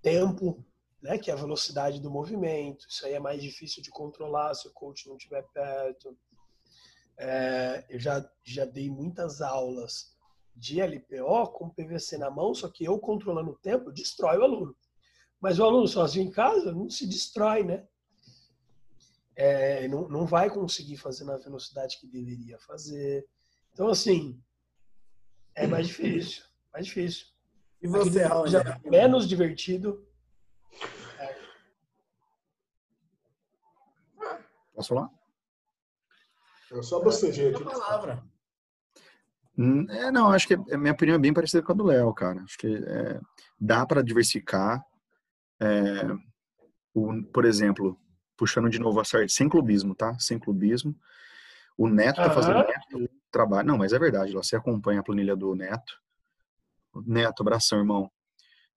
tempo, 0.00 0.64
né, 1.02 1.18
que 1.18 1.30
é 1.30 1.34
a 1.34 1.36
velocidade 1.36 2.00
do 2.00 2.10
movimento. 2.10 2.86
Isso 2.88 3.04
aí 3.06 3.14
é 3.14 3.20
mais 3.20 3.42
difícil 3.42 3.82
de 3.82 3.90
controlar 3.90 4.54
se 4.54 4.68
o 4.68 4.72
coach 4.72 5.08
não 5.08 5.16
estiver 5.16 5.42
perto. 5.52 6.16
É, 7.18 7.84
eu 7.88 7.98
já, 7.98 8.28
já 8.42 8.64
dei 8.64 8.90
muitas 8.90 9.40
aulas 9.40 10.14
de 10.54 10.80
LPO 10.80 11.48
com 11.52 11.70
PVC 11.70 12.16
na 12.16 12.30
mão, 12.30 12.54
só 12.54 12.68
que 12.68 12.84
eu 12.84 12.98
controlando 12.98 13.50
o 13.50 13.58
tempo 13.58 13.92
destrói 13.92 14.38
o 14.38 14.44
aluno. 14.44 14.76
Mas 15.40 15.58
o 15.58 15.64
aluno 15.64 15.86
sozinho 15.86 16.28
em 16.28 16.30
casa 16.30 16.72
não 16.72 16.88
se 16.88 17.06
destrói, 17.06 17.64
né? 17.64 17.86
É, 19.36 19.88
não, 19.88 20.08
não 20.08 20.26
vai 20.26 20.48
conseguir 20.48 20.96
fazer 20.96 21.24
na 21.24 21.36
velocidade 21.36 21.98
que 21.98 22.06
deveria 22.06 22.58
fazer. 22.60 23.26
Então, 23.74 23.88
assim, 23.88 24.40
é 25.56 25.66
mais 25.66 25.88
difícil. 25.88 26.44
Mais 26.72 26.86
difícil. 26.86 27.26
E 27.82 27.88
você, 27.88 28.22
Raul? 28.22 28.46
Já 28.46 28.60
é 28.60 28.88
menos 28.88 29.28
divertido. 29.28 30.06
É. 31.18 31.36
Posso 34.74 34.88
falar? 34.88 35.10
Eu 36.70 36.82
só 36.84 37.02
bocejei 37.02 37.50
aqui. 37.50 37.64
palavra. 37.64 38.24
Hum, 39.58 39.86
é, 39.90 40.10
não, 40.10 40.30
acho 40.30 40.48
que 40.48 40.54
a 40.54 40.78
minha 40.78 40.92
opinião 40.92 41.16
é 41.16 41.20
bem 41.20 41.34
parecida 41.34 41.62
com 41.62 41.72
a 41.72 41.74
do 41.74 41.84
Léo, 41.84 42.14
cara. 42.14 42.42
Acho 42.42 42.56
que 42.56 42.76
é, 42.76 43.20
dá 43.60 43.84
para 43.84 44.02
diversificar. 44.02 44.84
É, 45.60 46.06
o, 46.94 47.24
por 47.32 47.44
exemplo, 47.44 47.98
puxando 48.36 48.70
de 48.70 48.78
novo 48.78 49.00
a 49.00 49.04
série, 49.04 49.28
sem 49.28 49.48
clubismo, 49.48 49.96
tá? 49.96 50.16
Sem 50.18 50.38
clubismo. 50.38 50.96
O 51.76 51.88
Neto 51.88 52.16
tá 52.16 52.30
fazendo 52.30 52.64
trabalho. 53.30 53.66
Não, 53.66 53.78
mas 53.78 53.92
é 53.92 53.98
verdade, 53.98 54.32
você 54.32 54.56
acompanha 54.56 55.00
a 55.00 55.02
planilha 55.02 55.34
do 55.34 55.54
Neto. 55.54 56.00
Neto, 57.06 57.40
abração, 57.40 57.78
irmão. 57.78 58.10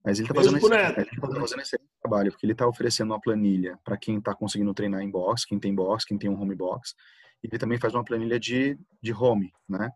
Mas 0.03 0.19
ele 0.19 0.27
tá 0.27 0.35
fazendo, 0.35 0.57
esse, 0.57 0.65
ele 0.65 1.21
tá 1.21 1.27
fazendo 1.37 1.61
esse 1.61 1.79
trabalho, 2.01 2.31
porque 2.31 2.45
ele 2.45 2.53
está 2.53 2.65
oferecendo 2.65 3.11
uma 3.11 3.19
planilha 3.19 3.77
para 3.83 3.97
quem 3.97 4.17
está 4.17 4.33
conseguindo 4.33 4.73
treinar 4.73 5.01
em 5.01 5.09
box, 5.09 5.45
quem 5.45 5.59
tem 5.59 5.75
box, 5.75 6.05
quem 6.05 6.17
tem 6.17 6.29
um 6.29 6.41
home 6.41 6.55
box, 6.55 6.95
ele 7.43 7.57
também 7.57 7.77
faz 7.77 7.93
uma 7.93 8.03
planilha 8.03 8.39
de, 8.39 8.79
de 9.01 9.13
home, 9.13 9.53
né? 9.67 9.91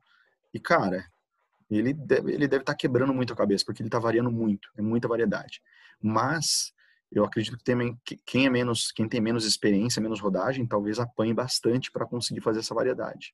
E, 0.53 0.59
cara, 0.59 1.05
ele 1.69 1.93
deve 1.93 2.33
ele 2.33 2.47
deve 2.47 2.63
estar 2.63 2.73
tá 2.73 2.77
quebrando 2.77 3.13
muito 3.13 3.31
a 3.31 3.35
cabeça, 3.35 3.63
porque 3.65 3.81
ele 3.81 3.87
está 3.87 3.99
variando 3.99 4.31
muito, 4.31 4.69
é 4.77 4.81
muita 4.81 5.07
variedade. 5.07 5.61
Mas 6.01 6.73
eu 7.11 7.25
acredito 7.25 7.57
que 7.57 7.63
tem, 7.63 7.99
quem 8.25 8.45
é 8.45 8.49
menos, 8.49 8.91
quem 8.91 9.07
tem 9.07 9.19
menos 9.19 9.45
experiência, 9.45 10.01
menos 10.01 10.19
rodagem, 10.19 10.65
talvez 10.65 10.99
apanhe 10.99 11.33
bastante 11.33 11.91
para 11.91 12.05
conseguir 12.05 12.41
fazer 12.41 12.59
essa 12.59 12.73
variedade. 12.73 13.33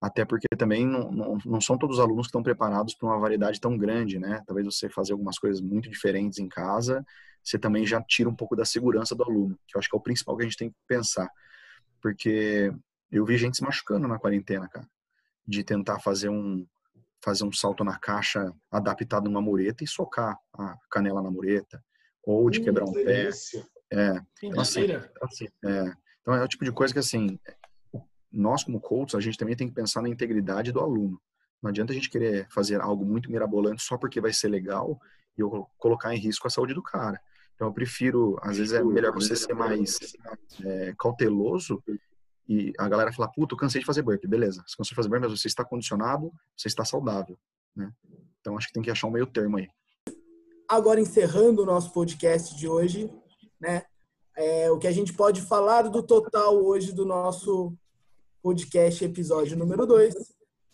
Até 0.00 0.24
porque 0.24 0.46
também 0.58 0.86
não, 0.86 1.10
não, 1.10 1.38
não 1.44 1.60
são 1.60 1.78
todos 1.78 1.96
os 1.96 2.04
alunos 2.04 2.26
que 2.26 2.28
estão 2.28 2.42
preparados 2.42 2.94
para 2.94 3.08
uma 3.08 3.18
variedade 3.18 3.60
tão 3.60 3.78
grande, 3.78 4.18
né? 4.18 4.42
Talvez 4.46 4.66
você 4.66 4.90
fazer 4.90 5.12
algumas 5.12 5.38
coisas 5.38 5.60
muito 5.60 5.88
diferentes 5.88 6.38
em 6.38 6.48
casa, 6.48 7.04
você 7.42 7.58
também 7.58 7.86
já 7.86 8.02
tira 8.02 8.28
um 8.28 8.34
pouco 8.34 8.54
da 8.54 8.64
segurança 8.64 9.14
do 9.14 9.24
aluno, 9.24 9.58
que 9.66 9.76
eu 9.76 9.78
acho 9.78 9.88
que 9.88 9.96
é 9.96 9.98
o 9.98 10.02
principal 10.02 10.36
que 10.36 10.42
a 10.42 10.46
gente 10.46 10.58
tem 10.58 10.68
que 10.68 10.76
pensar. 10.86 11.30
Porque 12.02 12.70
eu 13.10 13.24
vi 13.24 13.38
gente 13.38 13.56
se 13.56 13.62
machucando 13.62 14.06
na 14.06 14.18
quarentena, 14.18 14.68
cara, 14.68 14.86
de 15.46 15.64
tentar 15.64 15.98
fazer 16.00 16.28
um 16.28 16.66
fazer 17.24 17.44
um 17.44 17.52
salto 17.52 17.82
na 17.82 17.98
caixa 17.98 18.52
adaptado 18.70 19.24
numa 19.24 19.40
mureta 19.40 19.82
e 19.82 19.86
socar 19.86 20.38
a 20.52 20.76
canela 20.88 21.20
na 21.20 21.30
mureta, 21.30 21.82
ou 22.26 22.50
de 22.50 22.60
quebrar 22.60 22.84
um 22.84 22.92
pé. 22.92 23.30
É, 23.92 24.20
então, 24.42 24.60
assim, 24.60 24.86
assim, 25.22 25.46
é, 25.64 25.92
então 26.20 26.34
é 26.34 26.42
o 26.42 26.48
tipo 26.48 26.64
de 26.64 26.72
coisa 26.72 26.92
que 26.92 26.98
assim, 26.98 27.38
nós 28.32 28.64
como 28.64 28.80
coaches, 28.80 29.14
a 29.14 29.20
gente 29.20 29.38
também 29.38 29.54
tem 29.54 29.68
que 29.68 29.74
pensar 29.74 30.02
na 30.02 30.08
integridade 30.08 30.72
do 30.72 30.80
aluno. 30.80 31.20
Não 31.62 31.70
adianta 31.70 31.92
a 31.92 31.94
gente 31.94 32.10
querer 32.10 32.48
fazer 32.50 32.80
algo 32.80 33.04
muito 33.04 33.30
mirabolante 33.30 33.82
só 33.82 33.96
porque 33.96 34.20
vai 34.20 34.32
ser 34.32 34.48
legal 34.48 35.00
e 35.38 35.40
eu 35.40 35.68
colocar 35.78 36.12
em 36.14 36.18
risco 36.18 36.46
a 36.46 36.50
saúde 36.50 36.74
do 36.74 36.82
cara. 36.82 37.20
Então 37.54 37.68
eu 37.68 37.72
prefiro, 37.72 38.38
às 38.42 38.58
vezes 38.58 38.72
é 38.74 38.82
melhor 38.82 39.14
você 39.14 39.36
ser 39.36 39.54
mais 39.54 39.98
é, 40.64 40.94
cauteloso 40.98 41.82
e 42.48 42.72
a 42.78 42.88
galera 42.88 43.12
falar, 43.12 43.28
puta, 43.28 43.54
eu 43.54 43.58
cansei 43.58 43.80
de 43.80 43.86
fazer 43.86 44.02
burpee, 44.02 44.28
beleza. 44.28 44.62
Você 44.66 44.76
cansou 44.76 44.90
de 44.90 44.94
fazer 44.96 45.08
burpee, 45.08 45.28
mas 45.28 45.40
você 45.40 45.48
está 45.48 45.64
condicionado, 45.64 46.32
você 46.56 46.68
está 46.68 46.84
saudável, 46.84 47.38
né? 47.74 47.90
Então 48.40 48.58
acho 48.58 48.66
que 48.66 48.74
tem 48.74 48.82
que 48.82 48.90
achar 48.90 49.06
um 49.06 49.12
meio 49.12 49.26
termo 49.26 49.56
aí. 49.56 49.68
Agora 50.68 51.00
encerrando 51.00 51.62
o 51.62 51.66
nosso 51.66 51.92
podcast 51.92 52.56
de 52.56 52.68
hoje, 52.68 53.12
né? 53.60 53.84
É, 54.36 54.70
o 54.70 54.78
que 54.78 54.86
a 54.86 54.92
gente 54.92 55.12
pode 55.12 55.40
falar 55.40 55.82
do 55.82 56.02
total 56.02 56.56
hoje 56.56 56.92
do 56.92 57.06
nosso 57.06 57.72
podcast 58.42 59.02
episódio 59.04 59.56
número 59.56 59.86
2 59.86 60.14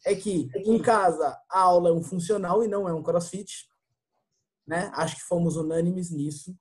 é 0.05 0.15
que 0.15 0.51
em 0.57 0.81
casa 0.81 1.39
a 1.49 1.61
aula 1.61 1.91
é 1.91 1.93
um 1.93 2.03
funcional 2.03 2.65
e 2.65 2.69
não 2.69 2.89
é 2.89 2.93
um 2.93 3.03
crossfit. 3.03 3.69
Né? 4.67 4.91
Acho 4.95 5.17
que 5.17 5.23
fomos 5.23 5.57
unânimes 5.57 6.11
nisso. 6.11 6.57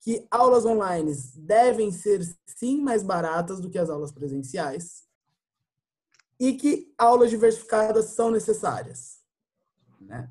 Que 0.00 0.26
aulas 0.30 0.64
online 0.64 1.12
devem 1.34 1.90
ser 1.90 2.20
sim 2.46 2.80
mais 2.80 3.02
baratas 3.02 3.60
do 3.60 3.68
que 3.68 3.78
as 3.78 3.90
aulas 3.90 4.12
presenciais. 4.12 5.04
E 6.38 6.54
que 6.54 6.94
aulas 6.96 7.30
diversificadas 7.30 8.06
são 8.06 8.30
necessárias. 8.30 9.20
Né? 10.00 10.30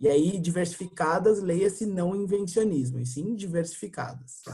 E 0.00 0.06
aí, 0.06 0.38
diversificadas, 0.38 1.42
leia-se 1.42 1.84
não 1.84 2.14
invencionismo, 2.14 3.00
e 3.00 3.06
sim 3.06 3.34
diversificadas. 3.34 4.44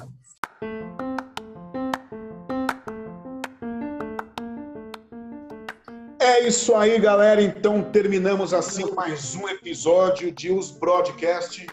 É 6.18 6.48
isso 6.48 6.74
aí, 6.74 6.98
galera. 6.98 7.42
Então 7.42 7.82
terminamos 7.82 8.54
assim 8.54 8.90
mais 8.92 9.34
um 9.34 9.46
episódio 9.46 10.32
de 10.32 10.50
Os 10.50 10.70
Broadcast. 10.70 11.66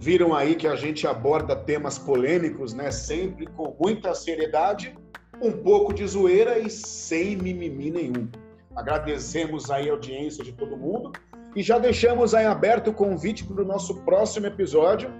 Viram 0.00 0.34
aí 0.34 0.56
que 0.56 0.66
a 0.66 0.74
gente 0.74 1.06
aborda 1.06 1.54
temas 1.54 1.96
polêmicos, 1.96 2.74
né? 2.74 2.90
Sempre 2.90 3.46
com 3.46 3.72
muita 3.78 4.16
seriedade, 4.16 4.98
um 5.40 5.52
pouco 5.52 5.94
de 5.94 6.04
zoeira 6.04 6.58
e 6.58 6.68
sem 6.68 7.36
mimimi 7.36 7.88
nenhum. 7.88 8.28
Agradecemos 8.74 9.70
aí 9.70 9.88
a 9.88 9.92
audiência 9.92 10.42
de 10.42 10.50
todo 10.50 10.76
mundo 10.76 11.12
e 11.54 11.62
já 11.62 11.78
deixamos 11.78 12.34
aí 12.34 12.46
aberto 12.46 12.88
o 12.88 12.92
convite 12.92 13.44
para 13.44 13.62
o 13.62 13.66
nosso 13.66 13.96
próximo 14.02 14.46
episódio, 14.46 15.10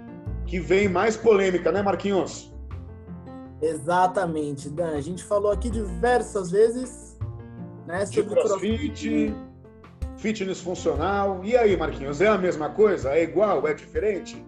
que 0.45 0.59
vem 0.59 0.87
mais 0.87 1.15
polêmica, 1.15 1.71
né, 1.71 1.81
Marquinhos? 1.81 2.51
Exatamente, 3.61 4.69
Dan. 4.69 4.97
A 4.97 5.01
gente 5.01 5.23
falou 5.23 5.51
aqui 5.51 5.69
diversas 5.69 6.49
vezes 6.49 7.11
né? 7.85 8.05
De 8.05 8.23
crossfit, 8.23 9.35
fitness 10.17 10.61
funcional. 10.61 11.41
E 11.43 11.55
aí, 11.55 11.75
Marquinhos, 11.75 12.21
é 12.21 12.27
a 12.27 12.37
mesma 12.37 12.69
coisa? 12.69 13.11
É 13.11 13.23
igual? 13.23 13.67
É 13.67 13.73
diferente? 13.73 14.43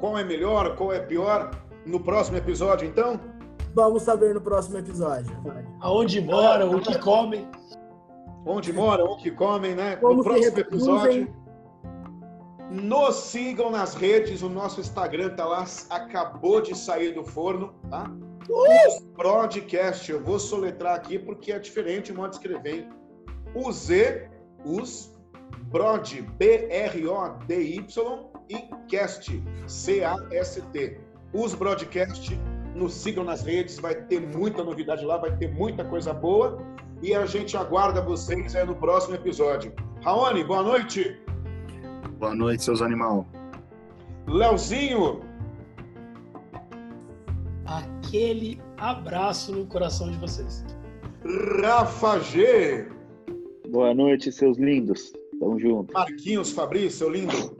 Qual 0.00 0.16
é 0.16 0.24
melhor? 0.24 0.76
Qual 0.76 0.92
é 0.92 1.00
pior? 1.00 1.50
No 1.84 2.00
próximo 2.00 2.36
episódio, 2.36 2.86
então? 2.86 3.20
Vamos 3.74 4.02
saber 4.02 4.34
no 4.34 4.40
próximo 4.40 4.78
episódio. 4.78 5.36
Aonde 5.80 6.20
moram, 6.20 6.74
o 6.74 6.80
que 6.80 6.98
comem. 6.98 7.48
Onde 8.44 8.72
moram, 8.72 9.06
o 9.06 9.16
que 9.16 9.30
comem, 9.30 9.74
né? 9.74 9.96
Como 9.96 10.16
no 10.16 10.24
próximo 10.24 10.58
episódio. 10.58 11.34
Nos 12.70 13.16
sigam 13.16 13.70
nas 13.70 13.94
redes, 13.94 14.42
o 14.42 14.48
nosso 14.48 14.80
Instagram 14.80 15.30
tá 15.30 15.46
lá, 15.46 15.64
acabou 15.88 16.60
de 16.60 16.76
sair 16.76 17.14
do 17.14 17.24
forno, 17.24 17.74
tá? 17.88 18.10
Os 18.48 19.02
broadcast, 19.16 20.10
eu 20.10 20.22
vou 20.22 20.38
soletrar 20.38 20.94
aqui 20.94 21.18
porque 21.18 21.50
é 21.52 21.58
diferente 21.58 22.12
o 22.12 22.14
modo 22.14 22.30
de 22.30 22.36
escrever. 22.36 22.86
O 23.54 23.72
Z, 23.72 24.28
os, 24.64 25.18
brod, 25.70 26.20
B-R-O-D-Y 26.36 27.86
e 28.50 28.86
cast, 28.86 29.42
C-A-S-T. 29.66 31.00
Os 31.32 31.54
broadcast, 31.54 32.38
nos 32.74 32.92
sigam 32.94 33.24
nas 33.24 33.42
redes, 33.42 33.78
vai 33.78 33.94
ter 33.94 34.20
muita 34.20 34.62
novidade 34.62 35.04
lá, 35.04 35.16
vai 35.16 35.34
ter 35.36 35.50
muita 35.52 35.84
coisa 35.84 36.12
boa 36.12 36.58
e 37.02 37.14
a 37.14 37.26
gente 37.26 37.56
aguarda 37.56 38.00
vocês 38.00 38.54
aí 38.56 38.66
no 38.66 38.74
próximo 38.74 39.14
episódio. 39.14 39.72
Raoni, 40.02 40.44
boa 40.44 40.62
noite. 40.62 41.16
Boa 42.18 42.34
noite, 42.34 42.64
seus 42.64 42.82
animal. 42.82 43.26
Leozinho, 44.26 45.20
aquele 47.64 48.60
abraço 48.76 49.52
no 49.54 49.66
coração 49.66 50.10
de 50.10 50.18
vocês. 50.18 50.64
Rafa 51.62 52.18
G. 52.20 52.88
Boa 53.70 53.94
noite, 53.94 54.32
seus 54.32 54.58
lindos. 54.58 55.12
Tamo 55.38 55.58
junto. 55.58 55.92
Marquinhos 55.92 56.50
Fabrício, 56.50 56.98
seu 56.98 57.10
lindo. 57.10 57.56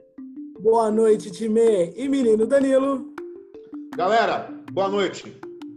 Boa 0.60 0.90
noite, 0.90 1.30
time 1.30 1.92
e 1.96 2.08
menino 2.08 2.46
Danilo. 2.46 3.14
Galera, 3.96 4.48
boa 4.72 4.88
noite. 4.88 5.36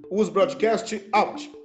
Os 0.09 0.29
broadcast 0.29 1.07
out. 1.13 1.60